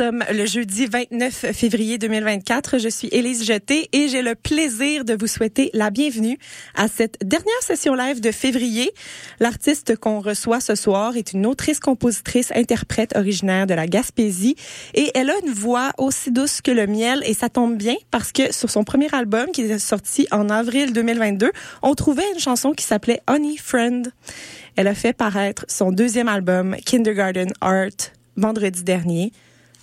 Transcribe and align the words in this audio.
le 0.00 0.44
jeudi 0.44 0.86
29 0.86 1.52
février 1.52 1.98
2024. 1.98 2.78
Je 2.78 2.88
suis 2.88 3.06
Élise 3.12 3.44
Jeté 3.44 3.88
et 3.92 4.08
j'ai 4.08 4.22
le 4.22 4.34
plaisir 4.34 5.04
de 5.04 5.14
vous 5.14 5.28
souhaiter 5.28 5.70
la 5.72 5.90
bienvenue 5.90 6.36
à 6.74 6.88
cette 6.88 7.24
dernière 7.24 7.62
session 7.62 7.94
live 7.94 8.20
de 8.20 8.32
février. 8.32 8.92
L'artiste 9.38 9.94
qu'on 9.96 10.18
reçoit 10.18 10.58
ce 10.58 10.74
soir 10.74 11.16
est 11.16 11.32
une 11.32 11.46
autrice, 11.46 11.78
compositrice, 11.78 12.50
interprète 12.56 13.16
originaire 13.16 13.68
de 13.68 13.74
la 13.74 13.86
Gaspésie 13.86 14.56
et 14.94 15.12
elle 15.14 15.30
a 15.30 15.38
une 15.46 15.52
voix 15.52 15.92
aussi 15.96 16.32
douce 16.32 16.60
que 16.60 16.72
le 16.72 16.88
miel 16.88 17.22
et 17.24 17.34
ça 17.34 17.48
tombe 17.48 17.76
bien 17.76 17.96
parce 18.10 18.32
que 18.32 18.52
sur 18.52 18.70
son 18.70 18.82
premier 18.82 19.14
album 19.14 19.46
qui 19.52 19.62
est 19.62 19.78
sorti 19.78 20.26
en 20.32 20.50
avril 20.50 20.92
2022, 20.92 21.52
on 21.82 21.94
trouvait 21.94 22.32
une 22.32 22.40
chanson 22.40 22.72
qui 22.72 22.84
s'appelait 22.84 23.20
Honey 23.30 23.56
Friend. 23.58 24.10
Elle 24.74 24.88
a 24.88 24.94
fait 24.96 25.12
paraître 25.12 25.64
son 25.68 25.92
deuxième 25.92 26.26
album 26.26 26.74
Kindergarten 26.84 27.52
Art 27.60 28.10
vendredi 28.36 28.82
dernier 28.82 29.30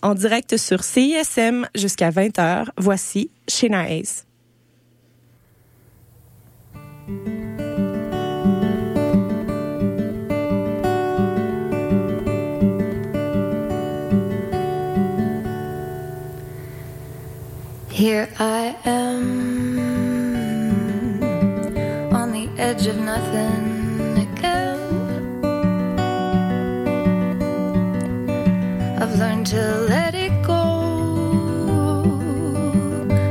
en 0.02 0.16
direct 0.16 0.58
sur 0.58 0.84
CISM 0.84 1.68
jusqu'à 1.76 2.10
20h. 2.10 2.68
Voici 2.78 3.30
Shina 3.48 3.90
Hayes. 3.90 4.26
Here 17.90 18.28
I 18.40 18.76
am 18.86 19.62
on 22.12 22.32
the 22.32 22.50
edge 22.58 22.88
of 22.88 22.98
nothing 22.98 23.71
I've 29.12 29.20
learned 29.20 29.48
to 29.48 29.78
let 29.90 30.16
it 30.16 30.32
go. 30.42 30.64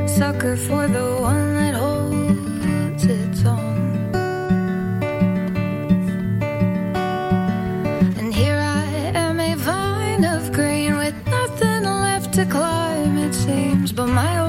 Sucker 0.06 0.54
for 0.54 0.86
the 0.86 1.16
one 1.18 1.54
that 1.54 1.74
holds 1.74 3.06
its 3.06 3.46
own. 3.46 4.12
And 8.18 8.34
here 8.34 8.58
I 8.58 8.84
am, 9.14 9.40
a 9.40 9.54
vine 9.54 10.24
of 10.26 10.52
green 10.52 10.98
with 10.98 11.14
nothing 11.26 11.84
left 11.84 12.34
to 12.34 12.44
climb, 12.44 13.16
it 13.16 13.32
seems, 13.32 13.90
but 13.90 14.08
my 14.08 14.39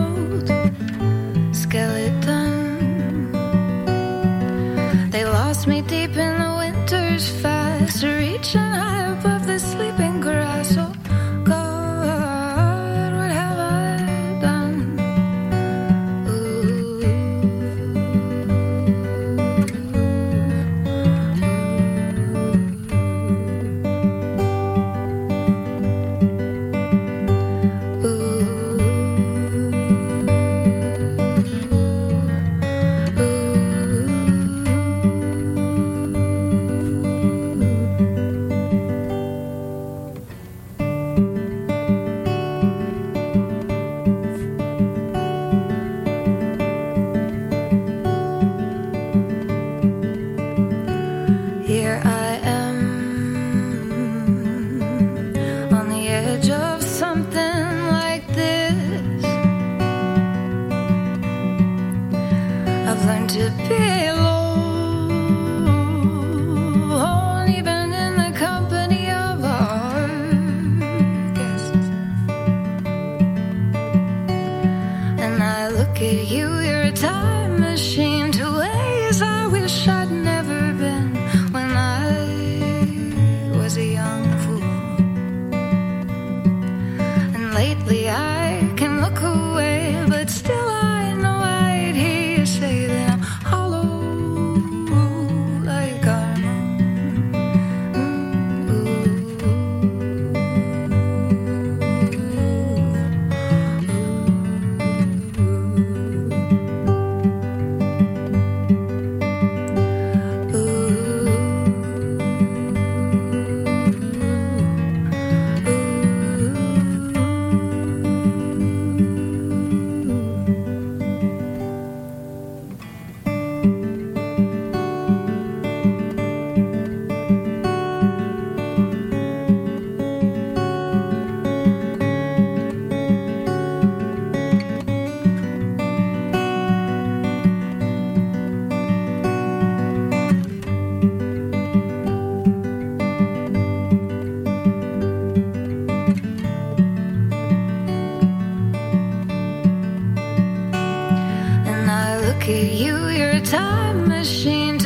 I 152.41 152.43
look 152.43 152.55
at 152.55 152.71
you, 152.71 153.07
you're 153.09 153.29
a 153.29 153.41
time 153.41 154.07
machine 154.07 154.80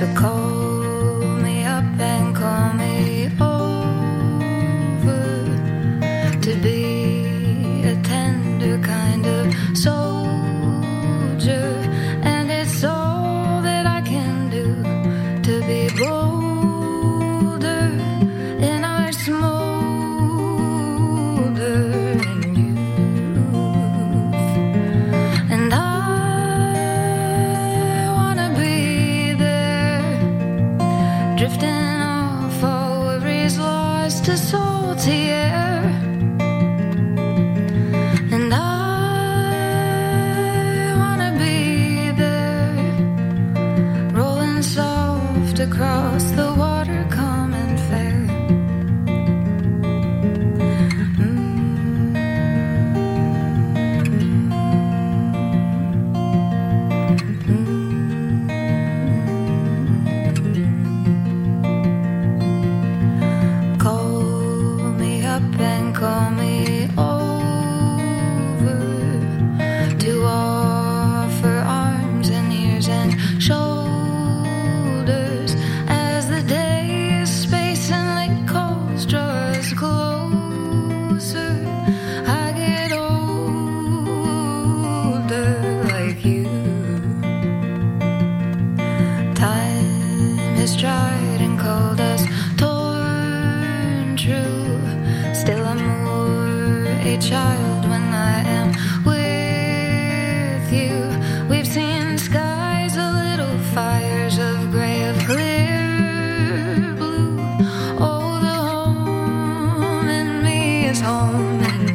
so 0.00 0.06
cold. 0.14 0.39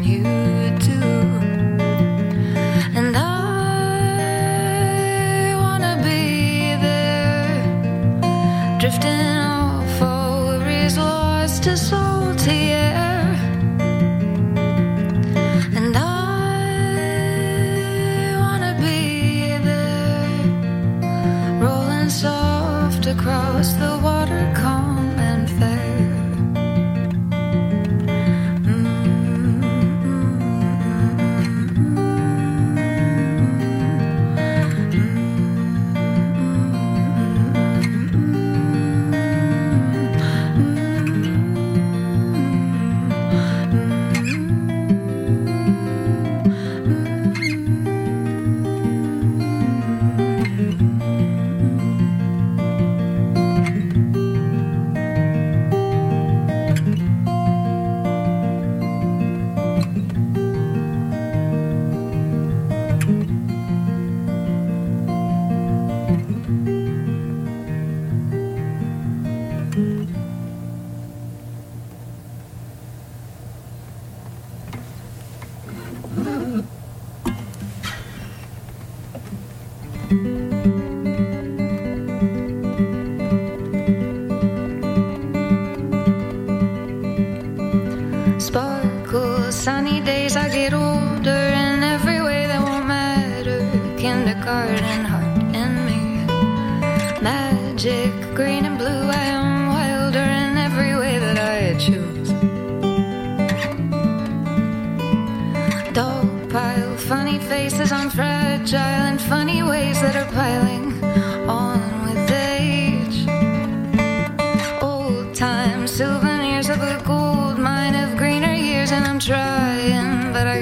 you. 0.05 0.34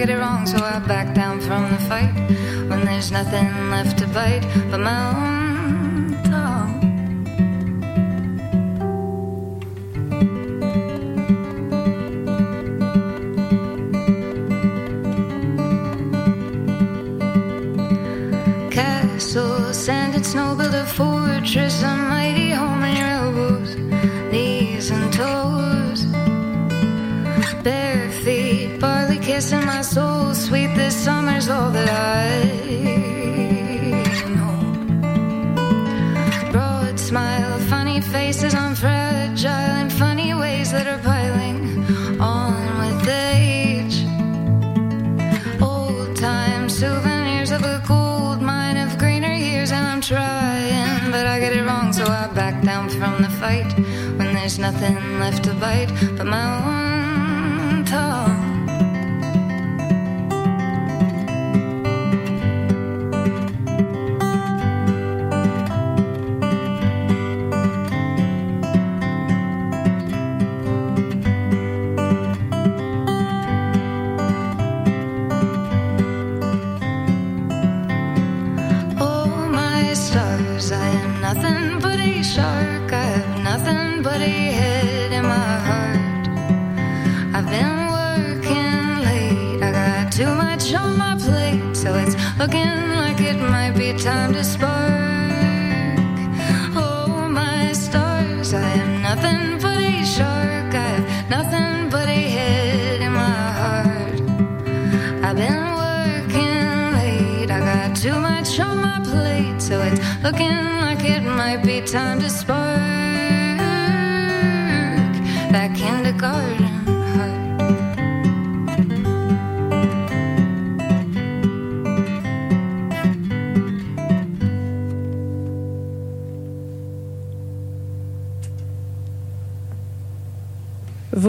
get 0.06 0.18
it 0.18 0.20
wrong, 0.20 0.46
so 0.46 0.58
I 0.58 0.80
back 0.80 1.16
down 1.16 1.40
from 1.40 1.72
the 1.72 1.78
fight. 1.88 2.14
When 2.70 2.84
there's 2.84 3.10
nothing 3.10 3.48
left 3.70 4.00
to 4.00 4.08
bite 4.08 4.46
but 4.70 4.82
my 4.82 4.98
own 5.16 5.43
is 31.44 31.50
all 31.50 31.72
that 31.72 31.90
I 31.90 32.30
know. 34.36 34.56
Broad 36.52 36.98
smile, 36.98 37.60
funny 37.74 38.00
faces 38.00 38.54
I'm 38.54 38.76
fragile 38.76 39.74
in 39.82 39.90
funny 39.90 40.34
ways 40.34 40.72
that 40.72 40.88
are 40.88 41.02
piling 41.12 41.58
on 42.22 42.62
with 42.82 43.10
age. 43.10 43.98
Old 45.62 46.16
time 46.16 46.70
souvenirs 46.70 47.52
of 47.52 47.62
a 47.64 47.84
gold 47.88 48.42
mine 48.42 48.78
of 48.78 48.98
greener 48.98 49.34
years, 49.34 49.72
and 49.72 49.86
I'm 49.86 50.02
trying, 50.02 51.12
but 51.12 51.26
I 51.34 51.40
get 51.42 51.52
it 51.54 51.64
wrong, 51.68 51.92
so 51.92 52.06
I 52.06 52.28
back 52.28 52.64
down 52.64 52.90
from 52.90 53.22
the 53.22 53.32
fight 53.42 53.72
when 54.18 54.34
there's 54.36 54.60
nothing 54.60 54.96
left 55.20 55.44
to 55.44 55.54
bite 55.56 55.92
but 56.18 56.26
my 56.26 56.46
own 56.64 57.86
tongue. 57.86 58.33
on 90.76 90.98
my 90.98 91.16
plate, 91.18 91.76
so 91.76 91.94
it's 91.96 92.16
looking 92.38 92.90
like 92.98 93.20
it 93.22 93.38
might 93.38 93.74
be 93.78 93.94
time 93.94 94.34
to 94.34 94.44
spark. 94.44 94.72
Oh, 96.76 97.28
my 97.30 97.72
stars, 97.74 98.54
I 98.54 98.70
am 98.82 99.02
nothing 99.02 99.60
but 99.62 99.78
a 99.78 100.06
shark. 100.06 100.74
I 100.74 100.88
have 100.98 101.30
nothing 101.30 101.90
but 101.90 102.08
a 102.08 102.22
head 102.36 103.02
in 103.02 103.12
my 103.12 103.42
heart. 103.60 104.22
I've 105.26 105.36
been 105.36 105.64
working 105.84 106.94
late, 107.00 107.52
I 107.52 107.60
got 107.60 107.96
too 107.96 108.18
much 108.20 108.60
on 108.60 108.78
my 108.78 109.00
plate, 109.04 109.62
so 109.62 109.82
it's 109.82 110.00
looking 110.24 110.58
like 110.82 111.04
it 111.04 111.22
might 111.22 111.64
be 111.64 111.82
time 111.82 112.20
to 112.20 112.30
spark. 112.30 112.80
That 115.52 115.76
kindergarten. 115.76 116.83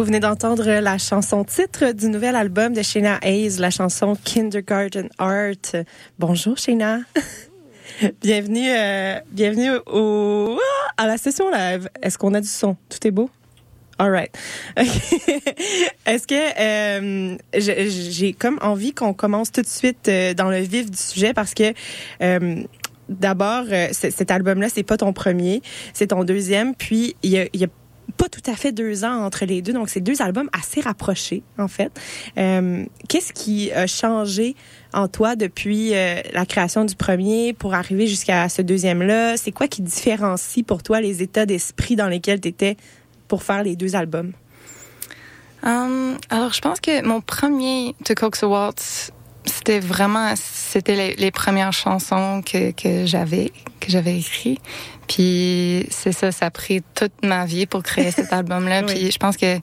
Vous 0.04 0.08
venez 0.08 0.20
d'entendre 0.20 0.70
la 0.70 0.98
chanson 0.98 1.44
titre 1.44 1.92
du 1.92 2.08
nouvel 2.08 2.36
album 2.36 2.74
de 2.74 2.82
Shayna 2.82 3.18
Hayes, 3.22 3.56
la 3.58 3.70
chanson 3.70 4.18
Kindergarten 4.22 5.08
Art. 5.16 5.82
Bonjour 6.18 6.58
Shayna. 6.58 6.98
bienvenue, 8.20 8.68
euh, 8.68 9.18
bienvenue 9.30 9.70
au, 9.86 10.58
à 10.98 11.06
la 11.06 11.16
session 11.16 11.50
live. 11.50 11.88
Est-ce 12.02 12.18
qu'on 12.18 12.34
a 12.34 12.42
du 12.42 12.48
son? 12.48 12.76
Tout 12.90 13.06
est 13.06 13.10
beau? 13.12 13.30
All 13.98 14.10
right. 14.10 14.30
Est-ce 14.76 16.26
que 16.26 16.34
euh, 16.60 17.38
j'ai 17.54 18.34
comme 18.34 18.58
envie 18.60 18.92
qu'on 18.92 19.14
commence 19.14 19.52
tout 19.52 19.62
de 19.62 19.66
suite 19.66 20.06
euh, 20.08 20.34
dans 20.34 20.50
le 20.50 20.58
vif 20.58 20.90
du 20.90 20.98
sujet 20.98 21.32
parce 21.32 21.54
que 21.54 21.72
d'abord 23.08 23.64
cet 23.92 24.30
album-là 24.30 24.68
c'est 24.68 24.82
pas 24.82 24.98
ton 24.98 25.14
premier, 25.14 25.62
c'est 25.94 26.08
ton 26.08 26.24
deuxième, 26.24 26.74
puis 26.74 27.16
il 27.22 27.30
y 27.30 27.64
a 27.64 27.68
pas 28.16 28.28
tout 28.28 28.42
à 28.46 28.54
fait 28.54 28.72
deux 28.72 29.04
ans 29.04 29.24
entre 29.24 29.44
les 29.44 29.62
deux, 29.62 29.72
donc 29.72 29.88
c'est 29.88 30.00
deux 30.00 30.22
albums 30.22 30.48
assez 30.52 30.80
rapprochés 30.80 31.42
en 31.58 31.68
fait. 31.68 31.92
Euh, 32.38 32.84
Qu'est-ce 33.08 33.32
qui 33.32 33.72
a 33.72 33.86
changé 33.86 34.54
en 34.92 35.08
toi 35.08 35.36
depuis 35.36 35.94
euh, 35.94 36.20
la 36.32 36.46
création 36.46 36.84
du 36.84 36.94
premier 36.94 37.52
pour 37.52 37.74
arriver 37.74 38.06
jusqu'à 38.06 38.48
ce 38.48 38.62
deuxième-là? 38.62 39.36
C'est 39.36 39.52
quoi 39.52 39.68
qui 39.68 39.82
différencie 39.82 40.64
pour 40.64 40.82
toi 40.82 41.00
les 41.00 41.22
états 41.22 41.46
d'esprit 41.46 41.96
dans 41.96 42.08
lesquels 42.08 42.40
tu 42.40 42.48
étais 42.48 42.76
pour 43.28 43.42
faire 43.42 43.62
les 43.62 43.76
deux 43.76 43.96
albums? 43.96 44.32
Um, 45.64 46.18
alors, 46.28 46.52
je 46.52 46.60
pense 46.60 46.78
que 46.78 47.02
mon 47.02 47.22
premier 47.22 47.94
To 48.04 48.14
Coax 48.14 48.42
Waltz, 48.42 49.12
c'était 49.46 49.80
vraiment, 49.80 50.34
c'était 50.36 50.96
les, 50.96 51.14
les 51.16 51.30
premières 51.30 51.72
chansons 51.72 52.42
que, 52.44 52.70
que 52.72 53.06
j'avais, 53.06 53.52
que 53.80 53.90
j'avais 53.90 54.18
écrit. 54.18 54.58
Puis 55.08 55.86
c'est 55.90 56.12
ça, 56.12 56.32
ça 56.32 56.46
a 56.46 56.50
pris 56.50 56.82
toute 56.94 57.12
ma 57.24 57.44
vie 57.44 57.66
pour 57.66 57.82
créer 57.82 58.10
cet 58.10 58.32
album-là. 58.32 58.82
Oui. 58.86 58.94
Puis 58.94 59.10
je 59.12 59.18
pense 59.18 59.36
que 59.36 59.58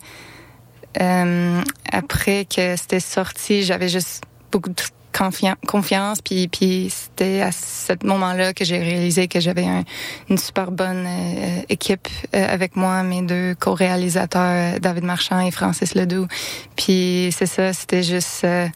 euh, 1.01 1.61
après 1.91 2.45
que 2.45 2.75
c'était 2.75 2.99
sorti, 2.99 3.63
j'avais 3.63 3.87
juste 3.89 4.23
beaucoup 4.51 4.69
de 4.69 4.75
confian- 5.13 5.55
confiance. 5.67 6.21
Puis, 6.21 6.47
puis 6.47 6.89
c'était 6.91 7.41
à 7.41 7.51
ce 7.51 7.93
moment-là 8.05 8.53
que 8.53 8.65
j'ai 8.65 8.77
réalisé 8.79 9.27
que 9.27 9.39
j'avais 9.39 9.65
un- 9.65 9.83
une 10.29 10.37
super 10.37 10.69
bonne 10.71 11.05
euh, 11.07 11.61
équipe 11.69 12.07
euh, 12.35 12.45
avec 12.53 12.75
moi, 12.75 13.03
mes 13.03 13.21
deux 13.21 13.55
co-réalisateurs, 13.55 14.75
euh, 14.75 14.79
David 14.79 15.05
Marchand 15.05 15.39
et 15.39 15.51
Francis 15.51 15.95
Ledoux. 15.95 16.27
Puis 16.75 17.33
c'est 17.35 17.45
ça, 17.45 17.71
c'était 17.73 18.03
juste, 18.03 18.43
euh, 18.43 18.67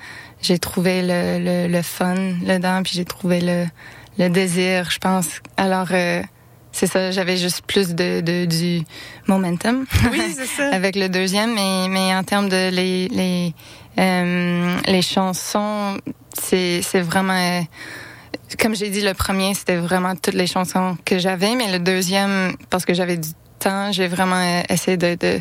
j'ai 0.45 0.59
trouvé 0.59 1.01
le, 1.01 1.39
le, 1.39 1.67
le 1.67 1.81
fun 1.81 2.15
là-dedans, 2.43 2.83
puis 2.83 2.93
j'ai 2.95 3.05
trouvé 3.05 3.41
le, 3.41 3.65
le 4.17 4.29
désir, 4.29 4.89
je 4.91 4.99
pense. 4.99 5.27
Alors, 5.57 5.87
euh, 5.91 6.21
c'est 6.71 6.87
ça, 6.87 7.11
j'avais 7.11 7.37
juste 7.37 7.61
plus 7.65 7.95
de, 7.95 8.21
de 8.21 8.45
du 8.45 8.83
momentum. 9.27 9.85
Oui, 10.11 10.21
c'est 10.35 10.45
ça. 10.45 10.69
avec 10.73 10.95
le 10.95 11.09
deuxième, 11.09 11.53
mais, 11.53 11.87
mais 11.89 12.13
en 12.15 12.23
termes 12.23 12.49
de 12.49 12.69
les, 12.69 13.07
les, 13.07 13.53
euh, 13.97 14.75
les 14.85 15.01
chansons, 15.01 15.97
c'est, 16.33 16.81
c'est 16.81 17.01
vraiment, 17.01 17.33
euh, 17.33 17.61
comme 18.59 18.75
j'ai 18.75 18.89
dit, 18.89 19.01
le 19.01 19.13
premier, 19.13 19.53
c'était 19.53 19.77
vraiment 19.77 20.15
toutes 20.15 20.33
les 20.33 20.47
chansons 20.47 20.97
que 21.05 21.17
j'avais, 21.17 21.55
mais 21.55 21.71
le 21.71 21.79
deuxième, 21.79 22.55
parce 22.69 22.85
que 22.85 22.93
j'avais 22.93 23.17
du 23.17 23.29
temps, 23.65 23.91
j'ai 23.91 24.07
vraiment 24.07 24.36
euh, 24.41 24.62
essayé 24.69 24.98
de, 24.98 25.15
de, 25.15 25.39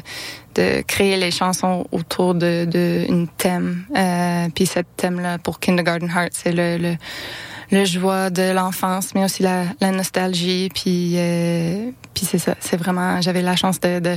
de 0.54 0.82
créer 0.82 1.16
les 1.16 1.30
chansons 1.30 1.86
autour 1.92 2.34
de, 2.34 2.64
de 2.64 3.04
une 3.08 3.28
thème. 3.28 3.84
Euh, 3.96 4.48
puis 4.54 4.66
cette 4.66 4.96
thème-là, 4.96 5.38
pour 5.38 5.60
Kindergarten 5.60 6.08
Heart, 6.10 6.32
c'est 6.32 6.52
le, 6.52 6.78
le, 6.78 6.96
le 7.70 7.84
joie 7.84 8.30
de 8.30 8.50
l'enfance, 8.52 9.14
mais 9.14 9.24
aussi 9.24 9.42
la, 9.42 9.64
la 9.80 9.90
nostalgie. 9.90 10.68
Puis, 10.74 11.14
euh, 11.16 11.90
puis 12.14 12.24
c'est 12.26 12.38
ça, 12.38 12.54
c'est 12.60 12.76
vraiment, 12.76 13.20
j'avais 13.20 13.42
la 13.42 13.56
chance 13.56 13.78
de, 13.80 13.98
de 14.00 14.16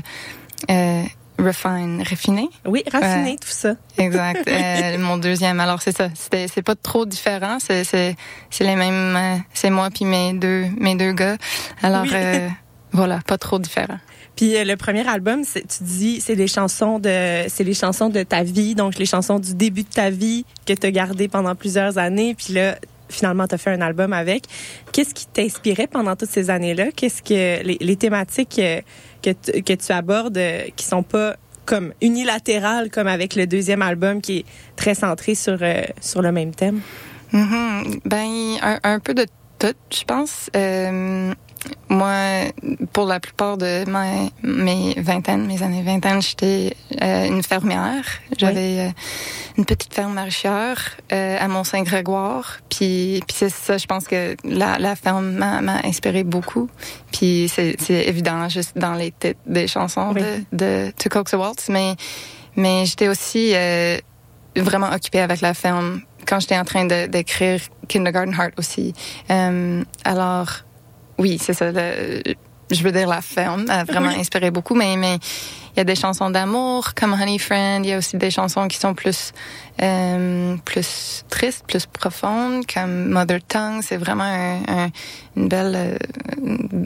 euh, 0.70 1.04
refine, 1.40 2.04
raffiner. 2.10 2.50
Oui, 2.66 2.84
Ouais. 2.94 3.36
tout 3.36 3.48
ça. 3.48 3.74
Exact. 3.98 4.48
Euh, 4.48 4.98
mon 5.00 5.18
deuxième. 5.18 5.60
Alors 5.60 5.82
c'est 5.82 5.96
ça. 5.96 6.10
C'était, 6.16 6.48
c'est 6.48 6.64
pas 6.64 6.76
trop 6.76 7.06
différent. 7.06 7.58
C'est, 7.60 7.84
c'est, 7.84 8.16
c'est 8.50 8.64
les 8.64 8.76
mêmes. 8.76 9.44
c'est 9.54 9.70
moi 9.70 9.90
puis 9.94 10.06
mes 10.06 10.34
deux, 10.34 10.66
mes 10.80 10.96
deux 10.96 11.14
gars. 11.14 11.38
Alors 11.84 12.04
Oui. 12.04 12.12
euh, 12.14 12.50
voilà, 12.92 13.20
pas 13.26 13.38
trop 13.38 13.60
différent. 13.60 14.00
Puis 14.36 14.56
euh, 14.56 14.64
le 14.64 14.76
premier 14.76 15.08
album, 15.08 15.42
tu 15.46 15.84
dis, 15.84 16.22
c'est 16.22 16.36
les 16.36 16.48
chansons 16.48 17.00
de, 17.00 17.44
c'est 17.48 17.64
les 17.64 17.74
chansons 17.74 18.10
de 18.10 18.24
ta 18.24 18.44
vie, 18.44 18.76
donc 18.76 18.98
les 18.98 19.06
chansons 19.06 19.40
du 19.40 19.56
début 19.56 19.84
de 19.84 19.90
ta 19.90 20.10
vie 20.10 20.46
que 20.66 20.74
tu 20.74 20.88
as 20.88 20.92
gardées 20.92 21.28
pendant 21.28 21.56
plusieurs 21.56 21.98
années. 21.98 22.36
Puis 22.36 22.54
là, 22.54 22.78
finalement, 23.10 23.48
tu 23.48 23.56
as 23.56 23.58
fait 23.58 23.72
un 23.72 23.82
album 23.82 24.14
avec. 24.14 24.44
Qu'est-ce 24.92 25.14
qui 25.14 25.26
t'inspirait 25.28 25.88
pendant 25.88 26.16
toutes 26.16 26.30
ces 26.30 26.50
années-là? 26.50 26.92
Qu'est-ce 26.96 27.22
que 27.22 27.64
les, 27.64 27.78
les 27.80 27.96
thématiques 27.96 28.60
euh, 28.60 28.82
que 29.22 29.32
tu, 29.32 29.64
que 29.64 29.74
tu 29.74 29.92
abordes 29.92 30.38
euh, 30.38 30.64
qui 30.76 30.86
sont 30.86 31.04
pas 31.04 31.36
comme 31.66 31.94
unilatérales 32.02 32.90
comme 32.90 33.08
avec 33.08 33.36
le 33.36 33.46
deuxième 33.46 33.82
album 33.82 34.22
qui 34.22 34.38
est 34.38 34.46
très 34.78 34.96
centré 34.96 35.36
sur 35.36 35.58
euh, 35.62 35.82
sur 36.00 36.22
le 36.22 36.32
même 36.32 36.54
thème? 36.56 36.82
Mhm. 37.34 38.00
Ben 38.06 38.58
un, 38.62 38.80
un 38.84 39.00
peu 39.00 39.14
de 39.14 39.26
tout, 39.60 39.74
je 39.92 40.04
pense. 40.04 40.50
Euh, 40.56 41.34
moi, 41.90 42.52
pour 42.94 43.06
la 43.06 43.20
plupart 43.20 43.58
de 43.58 43.90
ma, 43.90 44.06
mes 44.44 44.94
vingtaines, 44.98 45.46
mes 45.46 45.64
années 45.64 45.84
vingtaine, 45.84 46.22
j'étais 46.22 46.76
euh, 47.02 47.26
une 47.28 47.44
fermière. 47.44 48.04
J'avais 48.38 48.80
euh, 48.80 48.90
une 49.58 49.66
petite 49.66 49.94
ferme 49.94 50.14
maraîchère 50.14 50.98
euh, 51.12 51.38
à 51.40 51.48
Mont-Saint-Grégoire. 51.48 52.58
Puis, 52.70 53.22
puis 53.28 53.36
c'est 53.38 53.50
ça, 53.50 53.78
je 53.78 53.86
pense 53.86 54.06
que 54.06 54.36
la, 54.44 54.78
la 54.80 54.96
ferme 54.96 55.32
m'a 55.32 55.82
inspiré 55.86 56.24
beaucoup. 56.24 56.70
Puis 57.12 57.50
c'est 57.54 57.76
évident 57.90 58.50
juste 58.50 58.78
dans 58.78 58.94
les 58.94 59.12
titres 59.12 59.40
des 59.46 59.68
chansons 59.68 60.12
Oui. 60.14 60.22
de, 60.52 60.58
de 60.88 60.92
To 61.00 61.10
Coax 61.10 61.34
a 61.34 61.38
Waltz, 61.38 61.70
mais 61.70 61.96
mais 62.56 62.86
j'étais 62.86 63.08
aussi 63.08 63.52
euh, 63.54 63.98
vraiment 64.56 64.92
occupée 64.92 65.22
avec 65.22 65.42
la 65.42 65.54
ferme 65.54 66.02
quand 66.28 66.40
j'étais 66.40 66.58
en 66.58 66.66
train 66.66 66.86
de- 66.86 67.06
d'écrire 67.06 67.62
Kindergarten 67.88 68.34
Heart 68.34 68.54
aussi. 68.58 68.94
Alors, 70.04 70.50
oui, 71.18 71.38
c'est 71.42 71.54
ça. 71.54 71.72
le- 71.72 72.22
je 72.70 72.84
veux 72.84 72.92
dire, 72.92 73.08
la 73.08 73.22
ferme 73.22 73.66
a 73.70 73.86
vraiment 73.86 74.10
Oui. 74.10 74.20
inspiré 74.20 74.52
beaucoup, 74.52 74.76
mais 74.76 74.98
mais 74.98 75.16
il 75.74 75.78
y 75.78 75.80
a 75.80 75.86
des 75.86 75.96
chansons 75.96 76.30
d'amour 76.30 76.94
comme 76.96 77.14
Honey 77.14 77.38
Friend. 77.40 77.86
Il 77.86 77.90
y 77.90 77.94
a 77.94 77.98
aussi 77.98 78.18
des 78.18 78.30
chansons 78.30 78.68
qui 78.68 78.78
sont 78.78 78.94
plus 78.94 79.32
euh, 79.82 80.58
plus 80.66 81.24
tristes, 81.30 81.64
plus 81.66 81.86
profondes, 81.86 82.66
comme 82.66 83.08
Mother 83.10 83.40
Tongue. 83.48 83.82
C'est 83.84 83.96
vraiment 83.96 84.26
un- 84.26 84.64
un- 84.68 84.90
une 85.38 85.48
belle 85.48 85.76
euh, 85.76 85.98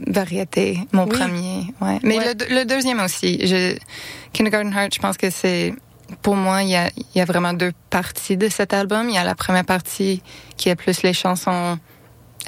variété. 0.07 0.79
Mon 0.91 1.05
Oui. 1.05 1.17
premier, 1.17 1.73
ouais. 1.81 1.99
Mais 2.03 2.19
Ouais. 2.19 2.33
le, 2.39 2.55
le 2.59 2.65
deuxième 2.65 2.99
aussi. 2.99 3.39
Je, 3.47 3.75
Kindergarten 4.33 4.71
Heart, 4.73 4.93
je 4.95 4.99
pense 4.99 5.17
que 5.17 5.29
c'est 5.31 5.73
pour 6.21 6.35
moi, 6.35 6.61
il 6.61 6.69
y, 6.69 6.75
a, 6.75 6.89
il 6.97 7.05
y 7.15 7.21
a 7.21 7.25
vraiment 7.25 7.53
deux 7.53 7.71
parties 7.89 8.37
de 8.37 8.49
cet 8.49 8.73
album. 8.73 9.07
Il 9.09 9.15
y 9.15 9.17
a 9.17 9.23
la 9.23 9.33
première 9.35 9.65
partie 9.65 10.21
qui 10.57 10.69
est 10.69 10.75
plus 10.75 11.01
les 11.03 11.13
chansons 11.13 11.79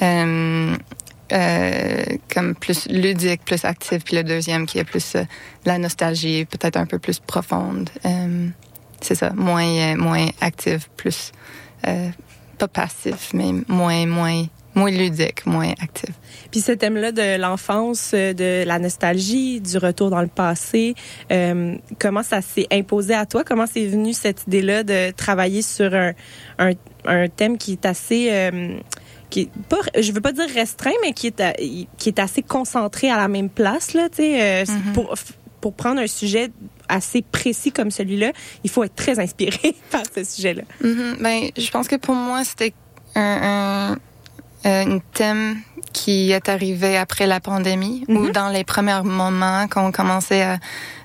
euh, 0.02 0.76
euh, 1.32 2.04
comme 2.32 2.54
plus 2.54 2.86
ludiques, 2.86 3.44
plus 3.46 3.64
actives, 3.64 4.02
puis 4.02 4.16
le 4.16 4.24
deuxième 4.24 4.66
qui 4.66 4.78
est 4.78 4.84
plus 4.84 5.14
euh, 5.14 5.24
la 5.64 5.78
nostalgie, 5.78 6.44
peut-être 6.44 6.76
un 6.76 6.84
peu 6.84 6.98
plus 6.98 7.18
profonde. 7.18 7.88
Euh, 8.04 8.48
c'est 9.00 9.14
ça, 9.14 9.32
moins 9.32 9.96
moins 9.96 10.26
active, 10.40 10.86
plus 10.96 11.32
pas 12.58 12.68
passif, 12.68 13.30
mais 13.32 13.52
moins 13.68 14.06
moins 14.06 14.44
moins 14.74 14.90
ludique, 14.90 15.46
moins 15.46 15.70
actif. 15.80 16.10
Puis 16.50 16.60
ce 16.60 16.72
thème-là 16.72 17.12
de 17.12 17.38
l'enfance, 17.38 18.12
de 18.12 18.64
la 18.64 18.78
nostalgie, 18.78 19.60
du 19.60 19.78
retour 19.78 20.10
dans 20.10 20.22
le 20.22 20.26
passé, 20.28 20.94
comment 21.98 22.22
ça 22.22 22.40
s'est 22.42 22.66
imposé 22.72 23.14
à 23.14 23.26
toi? 23.26 23.44
Comment 23.44 23.66
c'est 23.66 23.86
venu 23.86 24.12
cette 24.12 24.46
idée-là 24.46 24.82
de 24.82 25.10
travailler 25.10 25.62
sur 25.62 25.94
un, 25.94 26.12
un, 27.06 27.28
thème 27.28 27.56
qui 27.56 27.72
est 27.72 27.86
assez... 27.86 28.50
qui 29.30 29.40
est 29.42 29.50
pas, 29.68 29.78
je 30.00 30.12
veux 30.12 30.20
pas 30.20 30.32
dire 30.32 30.46
restreint, 30.54 30.92
mais 31.02 31.12
qui 31.12 31.26
est, 31.28 31.40
à- 31.40 31.52
qui 31.54 32.08
est 32.08 32.18
assez 32.18 32.42
concentré 32.42 33.10
à 33.10 33.16
la 33.16 33.28
même 33.28 33.48
place, 33.50 33.94
là, 33.94 34.08
tu 34.08 34.16
sais, 34.16 34.42
euh, 34.42 34.64
Mhm. 34.68 34.92
pour, 34.92 35.14
pour 35.60 35.72
prendre 35.74 36.00
un 36.00 36.06
sujet 36.06 36.50
assez 36.88 37.22
précis 37.22 37.72
comme 37.72 37.90
celui-là, 37.90 38.32
il 38.64 38.70
faut 38.70 38.84
être 38.84 38.94
très 38.94 39.18
inspiré 39.18 39.74
par 39.90 40.02
ce 40.14 40.22
sujet-là. 40.24 40.62
Mhm. 40.82 41.16
Ben, 41.20 41.48
je 41.56 41.70
pense 41.70 41.88
que 41.88 41.96
pour 41.96 42.14
moi, 42.14 42.44
c'était 42.44 42.74
un, 43.14 43.92
un, 43.92 43.96
un 44.64 44.98
thème 45.12 45.56
qui 45.92 46.32
est 46.32 46.48
arrivé 46.48 46.96
après 46.96 47.26
la 47.26 47.38
pandémie 47.40 48.04
ou 48.08 48.18
Mhm. 48.26 48.32
dans 48.32 48.48
les 48.48 48.64
premiers 48.64 49.02
moments 49.02 49.66
quand 49.68 49.86
on 49.86 49.92
commençait 49.92 50.42
à, 50.42 50.58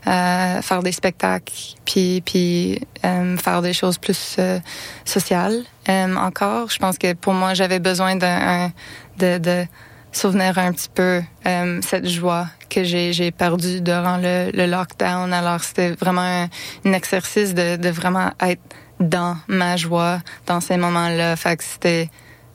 à 0.05 0.61
faire 0.61 0.81
des 0.81 0.91
spectacles 0.91 1.53
puis 1.85 2.21
puis 2.25 2.79
euh, 3.05 3.37
faire 3.37 3.61
des 3.61 3.73
choses 3.73 3.97
plus 3.97 4.37
euh, 4.39 4.59
sociales 5.05 5.61
euh, 5.89 6.15
encore 6.15 6.69
je 6.69 6.79
pense 6.79 6.97
que 6.97 7.13
pour 7.13 7.33
moi 7.33 7.53
j'avais 7.53 7.79
besoin 7.79 8.15
d'un 8.15 8.65
un- 8.65 8.71
de, 9.17 9.37
de 9.37 9.65
souvenir 10.11 10.57
un 10.57 10.71
petit 10.71 10.89
peu 10.93 11.21
euh, 11.45 11.81
cette 11.83 12.07
joie 12.07 12.47
que 12.69 12.83
j'ai 12.83 13.13
j'ai 13.13 13.29
perdue 13.31 13.81
durant 13.81 14.17
le, 14.17 14.49
le 14.53 14.65
lockdown. 14.65 15.31
Alors 15.33 15.63
c'était 15.63 15.91
vraiment 15.91 16.21
un, 16.21 16.47
un 16.85 16.93
exercice 16.93 17.53
de, 17.53 17.75
de 17.75 17.89
vraiment 17.89 18.31
être 18.41 18.61
dans 18.99 19.37
ma 19.47 19.75
joie 19.77 20.19
dans 20.47 20.61
ces 20.61 20.77
moments-là. 20.77 21.35
Fait 21.35 21.57
que 21.57 21.63
c'était 21.63 22.09